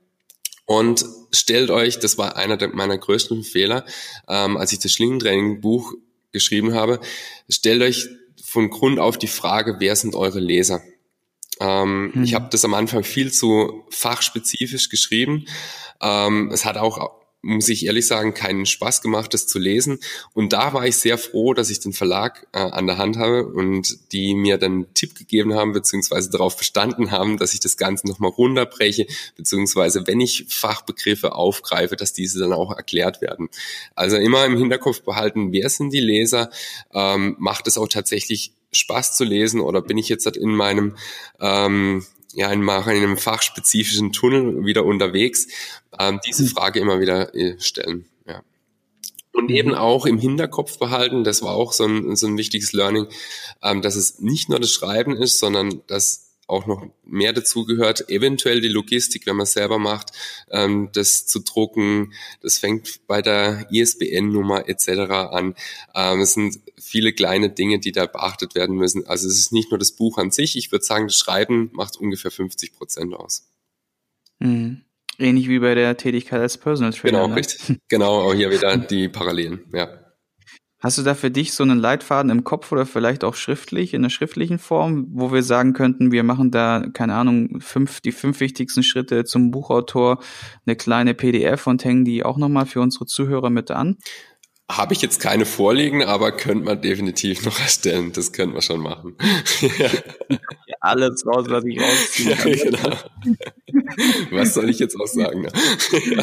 Und 0.67 1.05
stellt 1.31 1.71
euch, 1.71 2.01
das 2.01 2.19
war 2.19 2.37
einer 2.37 2.59
meiner 2.69 2.99
größten 2.99 3.45
Fehler, 3.45 3.85
ähm, 4.29 4.57
als 4.57 4.73
ich 4.73 4.81
das 4.81 4.93
Schlingentraining-Buch 4.93 5.95
geschrieben 6.33 6.75
habe, 6.75 7.01
stellt 7.49 7.83
euch 7.83 8.09
von 8.57 8.71
Grund 8.71 8.99
auf 8.99 9.19
die 9.19 9.27
Frage, 9.27 9.77
wer 9.81 9.97
sind 9.97 10.14
eure 10.14 10.40
Leser? 10.40 10.81
Ähm, 11.61 12.11
hm. 12.14 12.25
Ich 12.25 12.33
habe 12.33 12.49
das 12.51 12.64
am 12.64 12.73
Anfang 12.73 13.05
viel 13.05 13.31
zu 13.31 13.85
fachspezifisch 13.90 14.88
geschrieben. 14.88 15.45
Ähm, 16.01 16.51
es 16.51 16.64
hat 16.64 16.79
auch 16.79 17.11
muss 17.47 17.69
ich 17.69 17.87
ehrlich 17.87 18.07
sagen, 18.07 18.35
keinen 18.35 18.67
Spaß 18.67 19.03
gemacht, 19.03 19.33
das 19.33 19.47
zu 19.47 19.59
lesen. 19.59 20.01
Und 20.35 20.53
da 20.53 20.73
war 20.73 20.87
ich 20.87 20.97
sehr 20.97 21.17
froh, 21.17 21.55
dass 21.55 21.71
ich 21.71 21.79
den 21.79 21.93
Verlag 21.93 22.47
äh, 22.53 22.59
an 22.59 22.87
der 22.87 22.99
Hand 22.99 23.17
habe 23.17 23.47
und 23.47 24.13
die 24.13 24.35
mir 24.35 24.59
dann 24.59 24.73
einen 24.73 24.95
Tipp 24.95 25.15
gegeben 25.15 25.55
haben, 25.55 25.73
beziehungsweise 25.73 26.29
darauf 26.29 26.57
bestanden 26.57 27.13
haben, 27.13 27.39
dass 27.39 27.55
ich 27.55 27.61
das 27.61 27.77
Ganze 27.77 28.09
nochmal 28.09 28.33
runterbreche, 28.33 29.07
beziehungsweise 29.37 30.07
wenn 30.07 30.21
ich 30.21 30.47
Fachbegriffe 30.49 31.35
aufgreife, 31.35 31.95
dass 31.95 32.13
diese 32.13 32.41
dann 32.41 32.53
auch 32.53 32.77
erklärt 32.77 33.23
werden. 33.23 33.49
Also 33.95 34.17
immer 34.17 34.45
im 34.45 34.57
Hinterkopf 34.57 35.03
behalten, 35.03 35.53
wer 35.53 35.71
sind 35.71 35.93
die 35.93 36.01
Leser, 36.01 36.51
ähm, 36.93 37.37
macht 37.39 37.69
es 37.69 37.79
auch 37.79 37.89
tatsächlich 37.89 38.53
Spaß 38.73 39.17
zu 39.17 39.25
lesen 39.25 39.61
oder 39.61 39.81
bin 39.83 39.99
ich 39.99 40.09
jetzt 40.09 40.27
in 40.27 40.51
meinem 40.51 40.97
ähm, 41.41 42.05
ja, 42.37 42.53
in, 42.53 42.62
in 42.62 42.68
einem 42.68 43.16
fachspezifischen 43.16 44.12
Tunnel 44.12 44.66
wieder 44.66 44.85
unterwegs, 44.85 45.49
ähm, 45.99 46.20
diese 46.27 46.44
hm. 46.44 46.51
Frage 46.51 46.81
immer 46.81 47.01
wieder 47.01 47.35
äh, 47.35 47.59
stellen. 47.59 48.05
Ja. 48.27 48.42
Und 49.33 49.51
eben 49.51 49.70
mhm. 49.70 49.77
auch 49.77 50.05
im 50.05 50.18
Hinterkopf 50.18 50.79
behalten, 50.79 51.25
das 51.25 51.40
war 51.40 51.55
auch 51.55 51.72
so 51.72 51.85
ein, 51.85 52.14
so 52.14 52.27
ein 52.27 52.37
wichtiges 52.37 52.75
Learning, 52.75 53.07
ähm, 53.62 53.81
dass 53.81 53.96
es 53.96 54.20
nicht 54.20 54.51
nur 54.51 54.61
das 54.61 54.70
Schreiben 54.70 55.16
ist, 55.16 55.38
sondern 55.38 55.81
dass 55.87 56.26
auch 56.47 56.67
noch 56.67 56.87
mehr 57.05 57.33
dazu 57.33 57.65
gehört, 57.65 58.09
eventuell 58.09 58.61
die 58.61 58.69
Logistik, 58.69 59.27
wenn 59.27 59.37
man 59.37 59.45
es 59.45 59.53
selber 59.53 59.79
macht, 59.79 60.13
ähm, 60.51 60.91
das 60.93 61.27
zu 61.27 61.41
drucken. 61.41 62.13
Das 62.41 62.59
fängt 62.59 63.07
bei 63.07 63.23
der 63.23 63.67
ISBN-Nummer 63.71 64.69
etc. 64.69 64.89
an. 65.11 65.55
Ähm, 65.95 66.21
es 66.21 66.35
sind 66.35 66.61
viele 66.79 67.13
kleine 67.13 67.51
Dinge, 67.51 67.81
die 67.81 67.93
da 67.93 68.07
beachtet 68.07 68.55
werden 68.55 68.77
müssen. 68.77 69.07
Also 69.07 69.27
es 69.27 69.39
ist 69.39 69.53
nicht 69.53 69.71
nur 69.71 69.79
das 69.79 69.93
Buch 69.93 70.19
an 70.19 70.31
sich. 70.31 70.57
Ich 70.57 70.71
würde 70.71 70.85
sagen, 70.85 71.07
das 71.07 71.17
Schreiben 71.17 71.71
macht 71.73 71.97
ungefähr 71.97 72.31
50 72.31 72.75
Prozent 72.75 73.15
aus. 73.15 73.49
Mhm. 74.39 74.83
Ähnlich 75.19 75.49
wie 75.49 75.59
bei 75.59 75.75
der 75.75 75.97
Tätigkeit 75.97 76.41
als 76.41 76.59
Personal 76.59 76.93
Trainer. 76.93 77.23
Genau, 77.23 77.29
ne? 77.29 77.37
richtig. 77.37 77.79
Genau, 77.89 78.21
auch 78.21 78.35
hier 78.35 78.51
wieder 78.51 78.77
die 78.77 79.09
Parallelen, 79.09 79.65
ja. 79.73 80.06
Hast 80.87 80.99
du 80.99 81.03
da 81.03 81.16
für 81.16 81.33
dich 81.33 81.53
so 81.53 81.64
einen 81.64 81.81
Leitfaden 81.81 82.31
im 82.31 82.44
Kopf 82.44 82.70
oder 82.70 82.87
vielleicht 82.87 83.25
auch 83.25 83.35
schriftlich, 83.35 83.92
in 83.92 84.03
der 84.03 84.09
schriftlichen 84.09 84.61
Form, 84.61 85.09
wo 85.11 85.33
wir 85.33 85.42
sagen 85.42 85.72
könnten, 85.72 86.12
wir 86.12 86.22
machen 86.22 86.53
da, 86.53 86.85
keine 86.92 87.14
Ahnung, 87.14 87.61
fünf, 87.61 88.01
die 88.01 88.12
fünf 88.12 88.38
wichtigsten 88.38 88.85
Schritte 88.85 89.25
zum 89.25 89.51
Buchautor, 89.51 90.22
eine 90.64 90.77
kleine 90.77 91.14
PDF 91.14 91.66
und 91.66 91.85
hängen 91.85 92.05
die 92.05 92.25
auch 92.25 92.37
nochmal 92.37 92.66
für 92.66 92.81
unsere 92.81 93.05
Zuhörer 93.05 93.51
mit 93.51 93.72
an? 93.72 93.96
Habe 94.70 94.94
ich 94.94 95.03
jetzt 95.03 95.18
keine 95.18 95.44
vorliegen, 95.44 96.05
aber 96.05 96.31
könnte 96.31 96.64
man 96.64 96.81
definitiv 96.81 97.44
noch 97.44 97.59
erstellen. 97.59 98.12
Das 98.12 98.31
könnte 98.31 98.53
man 98.53 98.62
schon 98.62 98.79
machen. 98.79 99.16
ja. 99.79 99.90
Alles 100.87 101.27
raus, 101.27 101.46
was 101.49 101.64
ich 101.64 101.81
rausziehe. 101.81 102.31
Ja, 102.31 102.44
genau. 102.70 102.96
Was 104.31 104.55
soll 104.55 104.70
ich 104.70 104.79
jetzt 104.79 104.94
auch 105.01 105.07
sagen? 105.07 105.42
Ne? 105.42 105.49
ja. 106.14 106.22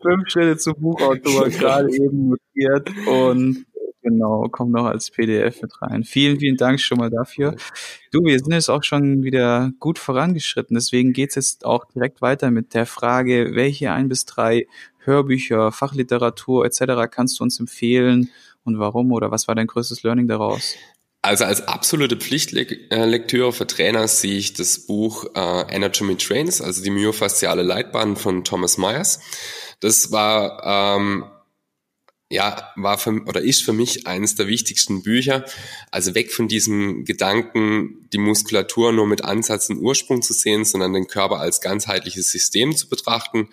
Fünf 0.00 0.28
Schritte 0.28 0.56
zum 0.56 0.74
Buchautor, 0.80 1.48
gerade 1.50 1.90
eben 1.94 2.30
notiert 2.30 2.90
und 3.06 3.66
genau, 4.02 4.48
kommt 4.48 4.72
noch 4.72 4.86
als 4.86 5.10
PDF 5.10 5.60
mit 5.62 5.82
rein. 5.82 6.04
Vielen, 6.04 6.38
vielen 6.40 6.56
Dank 6.56 6.80
schon 6.80 6.98
mal 6.98 7.10
dafür. 7.10 7.54
Du, 8.12 8.24
wir 8.24 8.38
sind 8.38 8.52
jetzt 8.52 8.70
auch 8.70 8.82
schon 8.82 9.22
wieder 9.22 9.72
gut 9.78 9.98
vorangeschritten, 9.98 10.74
deswegen 10.74 11.12
geht's 11.12 11.34
jetzt 11.34 11.64
auch 11.66 11.84
direkt 11.86 12.22
weiter 12.22 12.50
mit 12.50 12.74
der 12.74 12.86
Frage, 12.86 13.50
welche 13.54 13.92
ein 13.92 14.08
bis 14.08 14.24
drei 14.24 14.66
Hörbücher, 14.98 15.70
Fachliteratur 15.70 16.64
etc. 16.64 17.10
kannst 17.10 17.40
du 17.40 17.44
uns 17.44 17.60
empfehlen 17.60 18.30
und 18.64 18.78
warum 18.78 19.12
oder 19.12 19.30
was 19.30 19.48
war 19.48 19.54
dein 19.54 19.66
größtes 19.66 20.02
Learning 20.02 20.28
daraus? 20.28 20.76
Also 21.24 21.44
als 21.44 21.66
absolute 21.66 22.16
Pflichtlektüre 22.16 23.54
für 23.54 23.66
Trainer 23.66 24.06
sehe 24.08 24.36
ich 24.36 24.52
das 24.52 24.80
Buch 24.80 25.24
äh, 25.34 25.38
Anatomy 25.38 26.16
Trains, 26.16 26.60
also 26.60 26.82
die 26.82 26.90
myofasziale 26.90 27.62
Leitbahn 27.62 28.16
von 28.16 28.44
Thomas 28.44 28.76
Myers. 28.76 29.20
Das 29.80 30.12
war 30.12 30.96
ähm, 30.98 31.24
ja, 32.34 32.72
war 32.74 32.98
für, 32.98 33.22
oder 33.26 33.40
ist 33.40 33.62
für 33.62 33.72
mich 33.72 34.08
eines 34.08 34.34
der 34.34 34.48
wichtigsten 34.48 35.04
Bücher. 35.04 35.44
Also 35.92 36.16
weg 36.16 36.32
von 36.32 36.48
diesem 36.48 37.04
Gedanken, 37.04 38.08
die 38.12 38.18
Muskulatur 38.18 38.92
nur 38.92 39.06
mit 39.06 39.22
Ansatz 39.22 39.70
und 39.70 39.78
Ursprung 39.78 40.20
zu 40.20 40.32
sehen, 40.32 40.64
sondern 40.64 40.92
den 40.92 41.06
Körper 41.06 41.38
als 41.38 41.60
ganzheitliches 41.60 42.32
System 42.32 42.74
zu 42.76 42.88
betrachten. 42.88 43.50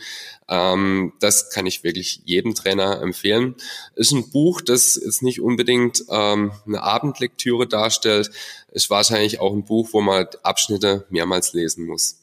Ähm, 0.50 1.14
das 1.20 1.52
kann 1.52 1.68
ich 1.68 1.84
wirklich 1.84 2.24
jedem 2.26 2.56
Trainer 2.56 3.02
empfehlen. 3.04 3.54
Ist 3.96 4.14
ein 4.14 4.32
Buch, 4.32 4.62
das 4.62 4.96
jetzt 4.96 5.22
nicht 5.22 5.42
unbedingt 5.42 6.04
ähm, 6.10 6.52
eine 6.66 6.82
Abendlektüre 6.82 7.68
darstellt. 7.68 8.32
Ist 8.72 8.90
wahrscheinlich 8.90 9.40
auch 9.40 9.54
ein 9.54 9.64
Buch, 9.64 9.90
wo 9.92 10.02
man 10.02 10.26
Abschnitte 10.42 11.06
mehrmals 11.12 11.54
lesen 11.54 11.86
muss. 11.86 12.20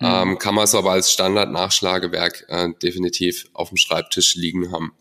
Mhm. 0.00 0.06
Ähm, 0.06 0.38
kann 0.38 0.54
man 0.54 0.66
so 0.66 0.78
aber 0.78 0.92
als 0.92 1.12
Standard-Nachschlagewerk 1.12 2.46
äh, 2.48 2.70
definitiv 2.82 3.50
auf 3.52 3.68
dem 3.68 3.76
Schreibtisch 3.76 4.34
liegen 4.34 4.72
haben. 4.72 4.94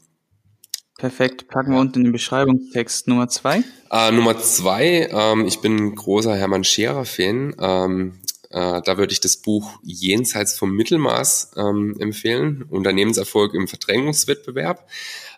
Perfekt. 0.97 1.47
Packen 1.47 1.71
wir 1.71 1.79
unten 1.79 1.99
in 1.99 2.03
den 2.05 2.11
Beschreibungstext 2.13 3.07
Nummer 3.07 3.27
zwei. 3.27 3.63
Äh, 3.91 4.11
Nummer 4.11 4.37
zwei, 4.39 5.09
ähm, 5.11 5.45
ich 5.45 5.59
bin 5.59 5.95
großer 5.95 6.35
Hermann 6.35 6.63
Scherer-Fan. 6.63 7.55
Ähm, 7.59 8.19
äh, 8.49 8.81
da 8.83 8.97
würde 8.97 9.11
ich 9.11 9.19
das 9.19 9.37
Buch 9.37 9.79
Jenseits 9.81 10.57
vom 10.57 10.71
Mittelmaß 10.75 11.53
ähm, 11.57 11.95
empfehlen. 11.99 12.63
Unternehmenserfolg 12.69 13.53
im 13.55 13.67
Verdrängungswettbewerb. 13.67 14.87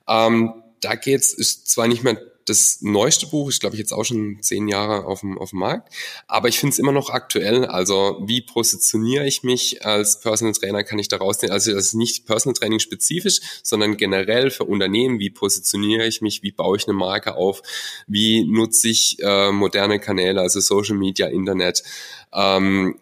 Ähm, 0.08 0.54
da 0.82 0.96
geht's, 0.96 1.34
ist 1.34 1.70
zwar 1.70 1.88
nicht 1.88 2.04
mehr 2.04 2.18
das 2.46 2.82
neueste 2.82 3.28
Buch 3.28 3.50
ist, 3.50 3.60
glaube 3.60 3.76
ich, 3.76 3.80
jetzt 3.80 3.92
auch 3.92 4.04
schon 4.04 4.38
zehn 4.42 4.68
Jahre 4.68 5.06
auf 5.06 5.22
dem, 5.22 5.38
auf 5.38 5.50
dem 5.50 5.60
Markt. 5.60 5.92
Aber 6.28 6.48
ich 6.48 6.60
finde 6.60 6.74
es 6.74 6.80
immer 6.80 6.92
noch 6.92 7.10
aktuell. 7.10 7.66
Also 7.66 8.22
wie 8.26 8.42
positioniere 8.42 9.26
ich 9.26 9.44
mich 9.44 9.84
als 9.84 10.20
Personal 10.20 10.54
Trainer, 10.54 10.84
kann 10.84 11.00
ich 11.00 11.08
daraus 11.08 11.42
nehmen. 11.42 11.54
Also 11.54 11.74
das 11.74 11.88
ist 11.88 11.94
nicht 11.96 12.28
Personal 12.28 12.54
Training 12.54 12.80
spezifisch, 12.80 13.40
sondern 13.64 13.98
generell 13.98 14.52
für 14.52 14.66
Unternehmen. 14.66 15.20
Wie 15.20 15.32
positioniere 15.32 16.06
ich 16.06 16.22
mich? 16.22 16.44
Wie 16.44 16.52
baue 16.52 16.78
ich 16.78 16.88
eine 16.88 16.96
Marke 16.96 17.36
auf? 17.36 17.64
Wie 18.08 18.46
nutze 18.46 18.90
ich 18.90 19.18
äh, 19.22 19.52
moderne 19.52 20.00
Kanäle, 20.00 20.42
also 20.42 20.60
Social 20.60 20.96
Media, 20.96 21.28
Internet? 21.28 21.84
Ähm, 22.32 23.00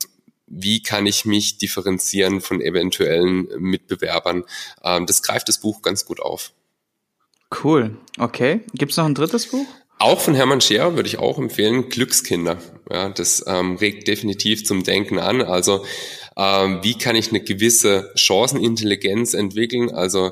wie 0.48 0.82
kann 0.82 1.06
ich 1.06 1.26
mich 1.26 1.58
differenzieren 1.58 2.40
von 2.40 2.62
eventuellen 2.62 3.48
Mitbewerbern? 3.58 4.46
Ähm, 4.84 5.06
das 5.06 5.22
greift 5.22 5.50
das 5.50 5.60
Buch 5.60 5.82
ganz 5.82 6.06
gut 6.06 6.22
auf. 6.22 6.54
Cool. 7.64 7.98
Okay. 8.18 8.62
Gibt 8.74 8.92
es 8.92 8.98
noch 8.98 9.06
ein 9.06 9.16
drittes 9.16 9.48
Buch? 9.48 9.66
Auch 10.00 10.20
von 10.20 10.36
Hermann 10.36 10.62
Scherer 10.62 10.96
würde 10.96 11.08
ich 11.08 11.20
auch 11.20 11.38
empfehlen, 11.38 11.90
Glückskinder. 11.90 12.58
Ja, 12.92 13.10
das 13.10 13.44
ähm, 13.48 13.78
regt 13.78 14.08
definitiv 14.08 14.66
zum 14.66 14.84
Denken 14.84 15.20
an. 15.20 15.42
Also 15.42 15.86
ähm, 16.36 16.80
wie 16.82 16.98
kann 16.98 17.16
ich 17.16 17.30
eine 17.30 17.42
gewisse 17.42 18.12
Chancenintelligenz 18.16 19.34
entwickeln? 19.34 19.92
Also 19.92 20.32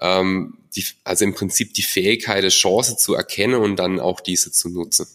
ähm, 0.00 0.58
die, 0.74 0.84
also 1.04 1.24
im 1.24 1.34
Prinzip 1.34 1.72
die 1.74 1.82
Fähigkeit, 1.82 2.38
eine 2.38 2.48
Chance 2.48 2.96
zu 2.96 3.14
erkennen 3.14 3.60
und 3.60 3.76
dann 3.76 4.00
auch 4.00 4.20
diese 4.20 4.52
zu 4.52 4.68
nutzen. 4.68 5.06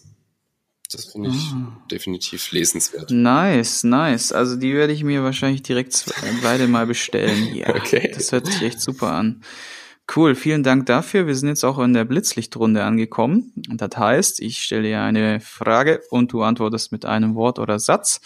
Das 0.90 1.06
finde 1.06 1.30
ich 1.30 1.50
ah. 1.52 1.84
definitiv 1.90 2.52
lesenswert. 2.52 3.10
Nice, 3.10 3.82
nice. 3.84 4.32
Also 4.32 4.56
die 4.56 4.74
werde 4.74 4.92
ich 4.92 5.04
mir 5.04 5.22
wahrscheinlich 5.22 5.62
direkt 5.62 6.04
beide 6.42 6.66
mal 6.66 6.86
bestellen. 6.86 7.48
Ja, 7.54 7.74
okay. 7.74 8.10
Das 8.14 8.32
hört 8.32 8.46
sich 8.46 8.62
echt 8.62 8.80
super 8.80 9.12
an. 9.12 9.42
Cool, 10.14 10.34
vielen 10.34 10.62
Dank 10.62 10.86
dafür. 10.86 11.26
Wir 11.26 11.34
sind 11.34 11.48
jetzt 11.48 11.64
auch 11.64 11.78
in 11.78 11.94
der 11.94 12.04
Blitzlichtrunde 12.04 12.84
angekommen. 12.84 13.52
Und 13.70 13.80
das 13.80 13.96
heißt, 13.96 14.40
ich 14.40 14.58
stelle 14.58 14.82
dir 14.82 15.00
eine 15.00 15.40
Frage 15.40 16.02
und 16.10 16.32
du 16.32 16.42
antwortest 16.42 16.92
mit 16.92 17.04
einem 17.04 17.34
Wort 17.34 17.58
oder 17.58 17.78
Satz. 17.78 18.20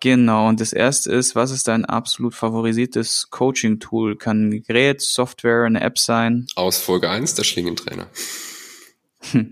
Genau, 0.00 0.48
und 0.48 0.60
das 0.60 0.72
erste 0.72 1.12
ist, 1.12 1.36
was 1.36 1.52
ist 1.52 1.68
dein 1.68 1.84
absolut 1.84 2.34
favorisiertes 2.34 3.30
Coaching-Tool? 3.30 4.16
Kann 4.16 4.48
ein 4.48 4.62
Gerät, 4.64 5.00
Software, 5.00 5.64
eine 5.64 5.80
App 5.80 5.96
sein? 5.98 6.46
Aus 6.56 6.78
Folge 6.78 7.08
1, 7.08 7.34
der 7.34 7.44
Schlingentrainer. 7.44 8.08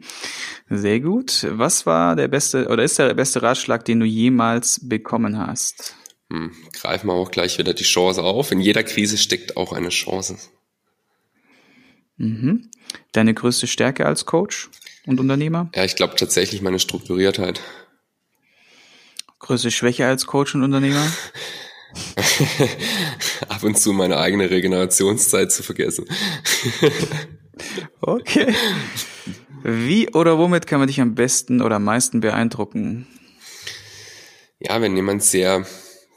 Sehr 0.68 1.00
gut. 1.00 1.46
Was 1.48 1.87
war 1.87 2.16
der 2.16 2.29
beste 2.29 2.66
oder 2.68 2.83
ist 2.83 2.98
der 2.98 3.14
beste 3.14 3.42
Ratschlag, 3.42 3.85
den 3.85 4.00
du 4.00 4.07
jemals 4.07 4.81
bekommen 4.83 5.38
hast? 5.38 5.94
Hm, 6.33 6.53
greifen 6.72 7.09
wir 7.09 7.14
auch 7.14 7.31
gleich 7.31 7.59
wieder 7.59 7.74
die 7.74 7.85
Chance 7.85 8.22
auf. 8.22 8.50
In 8.50 8.61
jeder 8.61 8.83
Krise 8.83 9.18
steckt 9.18 9.57
auch 9.57 9.72
eine 9.72 9.90
Chance. 9.90 10.37
Mhm. 12.21 12.69
Deine 13.13 13.33
größte 13.33 13.67
Stärke 13.67 14.05
als 14.05 14.27
Coach 14.27 14.69
und 15.07 15.19
Unternehmer? 15.21 15.71
Ja, 15.75 15.85
ich 15.85 15.97
glaube 15.97 16.17
tatsächlich 16.17 16.61
meine 16.61 16.79
Strukturiertheit. 16.79 17.63
Größte 19.39 19.71
Schwäche 19.71 20.05
als 20.07 20.27
Coach 20.27 20.55
und 20.55 20.63
Unternehmer? 20.63 21.11
Ab 23.49 23.63
und 23.63 23.79
zu 23.79 23.95
meine 23.95 24.19
eigene 24.19 24.51
Regenerationszeit 24.51 25.51
zu 25.51 25.63
vergessen. 25.63 26.05
okay. 28.03 28.55
Wie 29.63 30.11
oder 30.11 30.37
womit 30.37 30.67
kann 30.67 30.79
man 30.79 30.89
dich 30.89 31.01
am 31.01 31.15
besten 31.15 31.63
oder 31.63 31.77
am 31.77 31.85
meisten 31.85 32.21
beeindrucken? 32.21 33.07
Ja, 34.59 34.83
wenn 34.83 34.95
jemand 34.95 35.23
sehr 35.23 35.67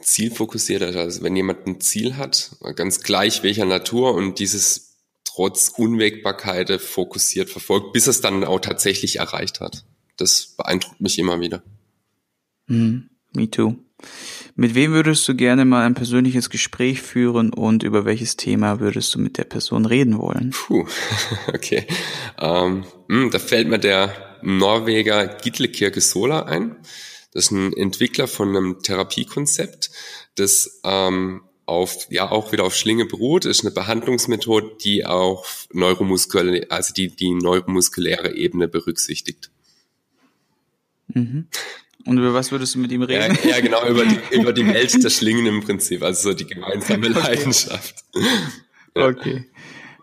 zielfokussiert. 0.02 0.82
Also 0.82 1.24
wenn 1.24 1.36
jemand 1.38 1.66
ein 1.66 1.80
Ziel 1.80 2.18
hat, 2.18 2.58
ganz 2.76 3.02
gleich 3.02 3.42
welcher 3.42 3.66
Natur 3.66 4.13
und 4.16 4.39
dieses 4.39 4.92
trotz 5.34 5.69
Unwägbarkeit 5.69 6.72
fokussiert 6.80 7.50
verfolgt, 7.50 7.93
bis 7.93 8.08
es 8.08 8.22
dann 8.22 8.43
auch 8.43 8.60
tatsächlich 8.60 9.17
erreicht 9.17 9.62
hat. 9.62 9.86
Das 10.17 10.54
beeindruckt 10.58 11.02
mich 11.02 11.17
immer 11.17 11.39
wieder. 11.39 11.63
Mm, 12.67 13.10
me 13.34 13.50
too. 13.50 13.76
Mit 14.56 14.76
wem 14.76 14.91
würdest 14.91 15.28
du 15.28 15.36
gerne 15.36 15.65
mal 15.65 15.86
ein 15.86 15.96
persönliches 15.96 16.50
Gespräch 16.50 17.02
führen 17.02 17.52
und 17.52 17.82
über 17.82 18.06
welches 18.06 18.36
Thema 18.36 18.80
würdest 18.80 19.15
du 19.15 19.19
mit 19.19 19.38
der 19.38 19.46
Person 19.46 19.86
reden 19.86 20.19
wollen? 20.19 20.52
Puh, 20.52 20.86
okay. 21.48 21.88
Ähm, 22.38 22.86
hm, 23.10 23.32
da 23.32 23.39
fällt 23.39 23.67
mir 23.67 23.80
der 23.80 24.38
Norweger 24.43 25.26
Gitle 25.26 25.69
Kirke 25.69 26.02
Sola 26.02 26.43
ein. 26.43 26.76
Das 27.32 27.46
ist 27.46 27.52
ein 27.52 27.74
Entwickler 27.74 28.28
von 28.28 28.50
einem 28.50 28.84
Therapiekonzept, 28.84 29.89
das 30.36 30.82
ähm, 30.84 31.41
auf, 31.65 32.08
ja, 32.10 32.30
auch 32.30 32.52
wieder 32.52 32.63
auf 32.63 32.76
Schlinge 32.76 33.06
beruht, 33.06 33.45
ist 33.45 33.62
eine 33.62 33.71
Behandlungsmethode, 33.71 34.78
die 34.84 35.06
auch 35.06 35.45
neuromuskuläre, 35.71 36.69
also 36.69 36.93
die, 36.93 37.10
die 37.10 37.34
neuromuskuläre 37.34 38.36
Ebene 38.36 38.67
berücksichtigt. 38.67 39.49
Mhm. 41.08 41.47
Und 42.06 42.17
über 42.17 42.34
was 42.34 42.52
würdest 42.52 42.76
du 42.76 42.80
mit 42.80 42.91
ihm 42.91 43.02
reden? 43.02 43.38
Ja, 43.43 43.52
ja 43.52 43.60
genau, 43.62 43.86
über 43.89 44.06
die, 44.06 44.19
über 44.32 44.52
die 44.52 44.67
Welt 44.67 45.02
der 45.04 45.10
Schlingen 45.10 45.45
im 45.45 45.62
Prinzip, 45.62 46.04
also 46.04 46.32
so 46.32 46.36
die 46.36 46.45
gemeinsame 46.45 47.10
okay. 47.10 47.19
Leidenschaft. 47.19 47.95
Ja. 48.95 49.08
Okay. 49.08 49.49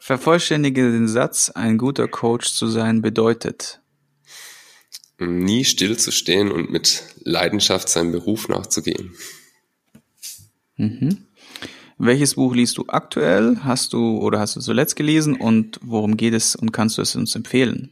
Vervollständige 0.00 0.90
den 0.90 1.06
Satz, 1.06 1.48
ein 1.48 1.78
guter 1.78 2.08
Coach 2.08 2.52
zu 2.52 2.66
sein 2.66 3.02
bedeutet. 3.02 3.80
Nie 5.20 5.64
stillzustehen 5.64 6.50
und 6.50 6.72
mit 6.72 7.04
Leidenschaft 7.20 7.88
seinem 7.88 8.10
Beruf 8.10 8.48
nachzugehen. 8.48 9.14
Mhm. 10.76 11.26
Welches 12.02 12.36
Buch 12.36 12.54
liest 12.54 12.78
du 12.78 12.86
aktuell? 12.88 13.58
Hast 13.62 13.92
du 13.92 14.16
oder 14.20 14.40
hast 14.40 14.56
du 14.56 14.60
zuletzt 14.60 14.96
gelesen 14.96 15.36
und 15.36 15.78
worum 15.82 16.16
geht 16.16 16.32
es 16.32 16.56
und 16.56 16.72
kannst 16.72 16.96
du 16.96 17.02
es 17.02 17.14
uns 17.14 17.34
empfehlen? 17.34 17.90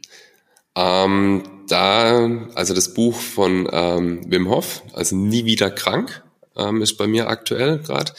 Ähm, 0.74 1.42
da, 1.68 2.48
also 2.54 2.72
das 2.72 2.94
Buch 2.94 3.20
von 3.20 3.68
ähm, 3.70 4.22
Wim 4.30 4.48
Hof, 4.48 4.82
also 4.94 5.14
Nie 5.14 5.44
wieder 5.44 5.70
krank, 5.70 6.24
ähm, 6.56 6.80
ist 6.80 6.96
bei 6.96 7.06
mir 7.06 7.28
aktuell 7.28 7.80
gerade. 7.80 8.14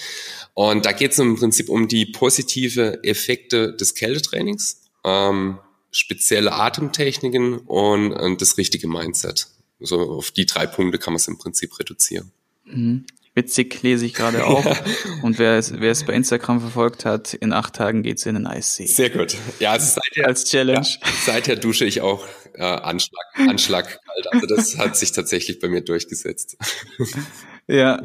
Und 0.54 0.86
da 0.86 0.92
geht 0.92 1.14
es 1.14 1.18
im 1.18 1.38
Prinzip 1.38 1.70
um 1.70 1.88
die 1.88 2.06
positive 2.06 3.04
Effekte 3.04 3.74
des 3.74 3.96
Kältetrainings, 3.96 4.84
ähm, 5.04 5.58
spezielle 5.90 6.54
Atemtechniken 6.54 7.58
und, 7.58 8.14
und 8.14 8.44
das 8.44 8.60
richtige 8.60 8.88
Mindset. 8.88 9.48
So 9.80 9.98
also 9.98 10.12
auf 10.12 10.30
die 10.30 10.46
drei 10.46 10.68
Punkte 10.68 11.00
kann 11.00 11.14
man 11.14 11.20
es 11.20 11.28
im 11.28 11.40
Prinzip 11.40 11.80
reduzieren. 11.80 12.32
Witzig 13.40 13.82
lese 13.84 14.06
ich 14.06 14.14
gerade 14.14 14.46
auch. 14.46 14.66
Und 15.22 15.40
wer 15.40 15.58
es, 15.58 15.80
wer 15.80 15.92
es 15.92 16.06
bei 16.06 16.12
Instagram 16.12 16.60
verfolgt 16.60 17.06
hat, 17.06 17.34
in 17.34 17.54
acht 17.54 17.74
Tagen 17.74 18.04
geht's 18.04 18.26
in 18.26 18.36
den 18.36 18.46
Eissee. 18.46 18.86
Sehr 18.86 19.10
gut. 19.10 19.38
Ja, 19.60 19.72
also 19.72 20.02
seither, 20.02 20.28
als 20.28 20.44
Challenge. 20.44 20.86
Ja, 20.86 21.08
seither 21.26 21.56
dusche 21.56 21.86
ich 21.86 22.02
auch 22.02 22.28
äh, 22.56 22.64
Anschlag, 22.64 23.26
Anschlag 23.36 23.86
kalt. 23.86 24.34
Also 24.34 24.46
das 24.46 24.78
hat 24.78 24.98
sich 24.98 25.14
tatsächlich 25.14 25.62
bei 25.62 25.70
mir 25.70 25.80
durchgesetzt. 25.80 26.58
Ja. 27.68 28.04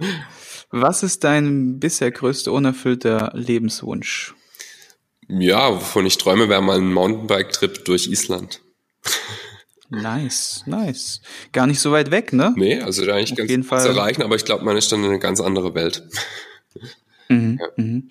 Was 0.70 1.02
ist 1.02 1.24
dein 1.24 1.80
bisher 1.80 2.12
größter 2.12 2.52
unerfüllter 2.52 3.32
Lebenswunsch? 3.34 4.34
Ja, 5.26 5.74
wovon 5.74 6.06
ich 6.06 6.16
träume, 6.16 6.48
wäre 6.48 6.62
mal 6.62 6.78
ein 6.78 6.92
Mountainbike-Trip 6.92 7.84
durch 7.84 8.06
Island. 8.06 8.60
Nice, 9.90 10.64
nice. 10.66 11.20
Gar 11.52 11.66
nicht 11.66 11.80
so 11.80 11.92
weit 11.92 12.10
weg, 12.10 12.32
ne? 12.32 12.54
Nee, 12.56 12.80
also 12.80 13.04
da 13.04 13.14
eigentlich 13.14 13.32
Auf 13.32 13.38
ganz 13.38 13.50
jeden 13.50 13.64
Fall. 13.64 13.82
zu 13.82 13.88
erreichen, 13.88 14.22
aber 14.22 14.36
ich 14.36 14.44
glaube, 14.44 14.64
man 14.64 14.76
ist 14.76 14.90
dann 14.90 15.00
in 15.04 15.10
eine 15.10 15.18
ganz 15.18 15.40
andere 15.40 15.74
Welt. 15.74 16.02
Mhm, 17.28 17.58
ja. 17.60 17.68
mhm. 17.76 18.08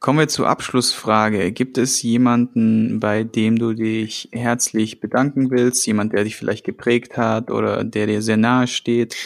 Kommen 0.00 0.18
wir 0.18 0.28
zur 0.28 0.48
Abschlussfrage. 0.48 1.50
Gibt 1.50 1.78
es 1.78 2.02
jemanden, 2.02 3.00
bei 3.00 3.24
dem 3.24 3.58
du 3.58 3.72
dich 3.72 4.28
herzlich 4.32 5.00
bedanken 5.00 5.50
willst? 5.50 5.86
Jemand, 5.86 6.12
der 6.12 6.24
dich 6.24 6.36
vielleicht 6.36 6.66
geprägt 6.66 7.16
hat 7.16 7.50
oder 7.50 7.84
der 7.84 8.06
dir 8.06 8.20
sehr 8.20 8.36
nahe 8.36 8.66
steht? 8.66 9.16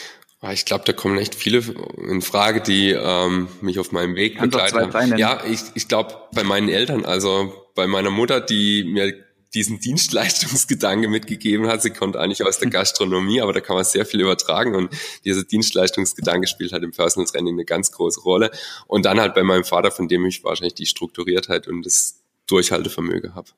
Ah, 0.40 0.52
ich 0.52 0.64
glaube, 0.64 0.84
da 0.84 0.92
kommen 0.92 1.18
echt 1.18 1.34
viele 1.34 1.64
in 2.08 2.22
Frage, 2.22 2.60
die 2.60 2.90
ähm, 2.90 3.48
mich 3.60 3.80
auf 3.80 3.90
meinem 3.90 4.14
Weg 4.14 4.38
begleiten 4.38 4.94
haben. 4.94 5.18
Ja, 5.18 5.42
ich, 5.44 5.62
ich 5.74 5.88
glaube, 5.88 6.14
bei 6.32 6.44
meinen 6.44 6.68
Eltern, 6.68 7.04
also 7.04 7.52
bei 7.74 7.88
meiner 7.88 8.10
Mutter, 8.10 8.40
die 8.40 8.84
mir 8.84 9.12
diesen 9.54 9.80
Dienstleistungsgedanke 9.80 11.08
mitgegeben 11.08 11.68
hat. 11.68 11.82
Sie 11.82 11.90
kommt 11.90 12.16
eigentlich 12.16 12.44
aus 12.44 12.58
der. 12.58 12.68
Gastronomie, 12.68 13.40
aber 13.40 13.52
da 13.52 13.60
kann 13.60 13.76
man 13.76 13.84
sehr 13.84 14.04
viel 14.04 14.20
übertragen 14.20 14.74
und 14.74 14.90
dieser 15.24 15.42
Dienstleistungsgedanke 15.42 16.46
spielt 16.46 16.72
halt 16.72 16.82
im 16.82 16.92
Personal 16.92 17.26
Training 17.26 17.54
eine 17.54 17.64
ganz 17.64 17.90
große 17.92 18.20
Rolle. 18.20 18.50
Und 18.86 19.06
dann 19.06 19.18
halt 19.20 19.34
bei 19.34 19.42
meinem 19.42 19.64
Vater, 19.64 19.90
von 19.90 20.06
dem 20.06 20.26
ich 20.26 20.44
wahrscheinlich 20.44 20.74
die 20.74 20.86
Strukturiertheit 20.86 21.66
und 21.66 21.84
das 21.84 22.20
Durchhaltevermögen 22.46 23.34
habe. 23.34 23.48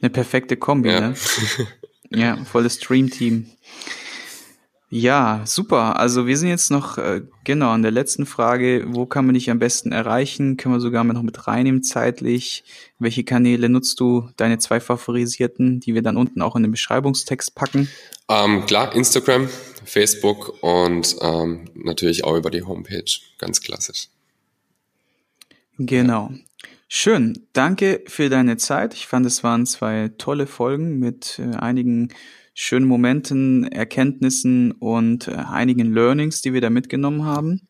Eine 0.00 0.10
perfekte 0.10 0.56
Kombi, 0.56 0.90
ja. 0.90 1.00
ne? 1.00 1.14
Ja, 2.14 2.36
volles 2.44 2.76
Stream-Team. 2.76 3.50
Ja, 4.94 5.40
super. 5.46 5.98
Also 5.98 6.26
wir 6.26 6.36
sind 6.36 6.50
jetzt 6.50 6.70
noch 6.70 6.98
äh, 6.98 7.22
genau 7.44 7.70
an 7.70 7.80
der 7.80 7.90
letzten 7.90 8.26
Frage. 8.26 8.84
Wo 8.88 9.06
kann 9.06 9.24
man 9.24 9.32
dich 9.32 9.48
am 9.48 9.58
besten 9.58 9.90
erreichen? 9.90 10.58
Können 10.58 10.74
wir 10.74 10.80
sogar 10.80 11.02
noch 11.02 11.22
mit 11.22 11.46
reinnehmen 11.46 11.82
zeitlich. 11.82 12.62
Welche 12.98 13.24
Kanäle 13.24 13.70
nutzt 13.70 13.98
du? 14.00 14.28
Deine 14.36 14.58
zwei 14.58 14.80
favorisierten, 14.80 15.80
die 15.80 15.94
wir 15.94 16.02
dann 16.02 16.18
unten 16.18 16.42
auch 16.42 16.56
in 16.56 16.62
den 16.62 16.72
Beschreibungstext 16.72 17.54
packen? 17.54 17.88
Ähm, 18.28 18.66
klar, 18.66 18.94
Instagram, 18.94 19.48
Facebook 19.82 20.62
und 20.62 21.16
ähm, 21.22 21.70
natürlich 21.72 22.24
auch 22.24 22.36
über 22.36 22.50
die 22.50 22.62
Homepage. 22.62 23.18
Ganz 23.38 23.62
klassisch. 23.62 24.08
Genau. 25.78 26.32
Schön. 26.86 27.46
Danke 27.54 28.02
für 28.08 28.28
deine 28.28 28.58
Zeit. 28.58 28.92
Ich 28.92 29.06
fand, 29.06 29.24
es 29.24 29.42
waren 29.42 29.64
zwei 29.64 30.10
tolle 30.18 30.46
Folgen 30.46 30.98
mit 30.98 31.38
äh, 31.38 31.56
einigen 31.56 32.10
schönen 32.54 32.86
Momenten, 32.86 33.64
Erkenntnissen 33.64 34.72
und 34.72 35.28
äh, 35.28 35.32
einigen 35.32 35.92
Learnings, 35.92 36.42
die 36.42 36.52
wir 36.52 36.60
da 36.60 36.70
mitgenommen 36.70 37.24
haben. 37.24 37.68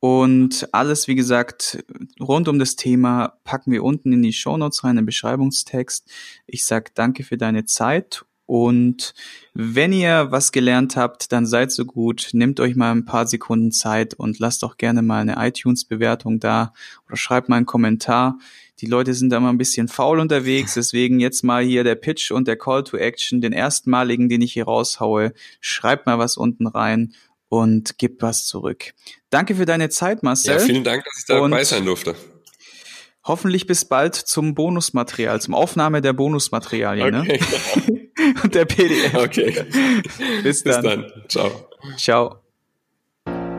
Und 0.00 0.68
alles, 0.72 1.08
wie 1.08 1.16
gesagt, 1.16 1.84
rund 2.20 2.46
um 2.46 2.60
das 2.60 2.76
Thema 2.76 3.38
packen 3.42 3.72
wir 3.72 3.82
unten 3.82 4.12
in 4.12 4.22
die 4.22 4.32
Show 4.32 4.56
Notes 4.56 4.84
rein, 4.84 4.96
im 4.96 5.06
Beschreibungstext. 5.06 6.08
Ich 6.46 6.64
sag 6.64 6.94
danke 6.94 7.24
für 7.24 7.36
deine 7.36 7.64
Zeit 7.64 8.24
und 8.48 9.12
wenn 9.52 9.92
ihr 9.92 10.28
was 10.30 10.52
gelernt 10.52 10.96
habt, 10.96 11.32
dann 11.32 11.44
seid 11.44 11.70
so 11.70 11.84
gut, 11.84 12.30
nehmt 12.32 12.60
euch 12.60 12.76
mal 12.76 12.92
ein 12.92 13.04
paar 13.04 13.26
Sekunden 13.26 13.72
Zeit 13.72 14.14
und 14.14 14.38
lasst 14.38 14.62
doch 14.62 14.78
gerne 14.78 15.02
mal 15.02 15.20
eine 15.20 15.36
iTunes-Bewertung 15.36 16.40
da 16.40 16.72
oder 17.06 17.16
schreibt 17.18 17.50
mal 17.50 17.56
einen 17.56 17.66
Kommentar. 17.66 18.38
Die 18.80 18.86
Leute 18.86 19.12
sind 19.14 19.30
da 19.30 19.40
mal 19.40 19.50
ein 19.50 19.58
bisschen 19.58 19.88
faul 19.88 20.20
unterwegs, 20.20 20.74
deswegen 20.74 21.18
jetzt 21.18 21.42
mal 21.42 21.64
hier 21.64 21.82
der 21.82 21.96
Pitch 21.96 22.30
und 22.30 22.46
der 22.46 22.56
Call 22.56 22.84
to 22.84 22.96
Action, 22.96 23.40
den 23.40 23.52
erstmaligen, 23.52 24.28
den 24.28 24.40
ich 24.40 24.52
hier 24.52 24.64
raushaue. 24.64 25.32
Schreibt 25.60 26.06
mal 26.06 26.18
was 26.18 26.36
unten 26.36 26.68
rein 26.68 27.14
und 27.48 27.98
gebt 27.98 28.22
was 28.22 28.46
zurück. 28.46 28.94
Danke 29.30 29.56
für 29.56 29.64
deine 29.64 29.88
Zeit, 29.88 30.22
Marcel. 30.22 30.54
Ja, 30.54 30.58
vielen 30.60 30.84
Dank, 30.84 31.04
dass 31.04 31.18
ich 31.18 31.24
dabei 31.26 31.64
sein 31.64 31.84
durfte. 31.84 32.14
Hoffentlich 33.24 33.66
bis 33.66 33.84
bald 33.84 34.14
zum 34.14 34.54
Bonusmaterial, 34.54 35.40
zum 35.40 35.54
Aufnahme 35.54 36.00
der 36.00 36.12
Bonusmaterialien. 36.12 37.10
Ne? 37.10 37.20
Okay. 37.20 37.40
Ne? 37.86 38.34
und 38.44 38.54
der 38.54 38.64
PDF. 38.64 39.14
Okay. 39.14 39.66
bis 40.42 40.62
dann. 40.62 40.82
Bis 40.82 40.82
dann. 40.82 41.12
Ciao. 41.28 41.68
Ciao. 41.96 42.36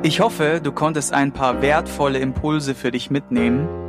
Ich 0.01 0.21
hoffe, 0.21 0.61
du 0.63 0.71
konntest 0.71 1.11
ein 1.11 1.33
paar 1.33 1.61
wertvolle 1.61 2.19
Impulse 2.19 2.73
für 2.73 2.89
dich 2.89 3.09
mitnehmen 3.11 3.88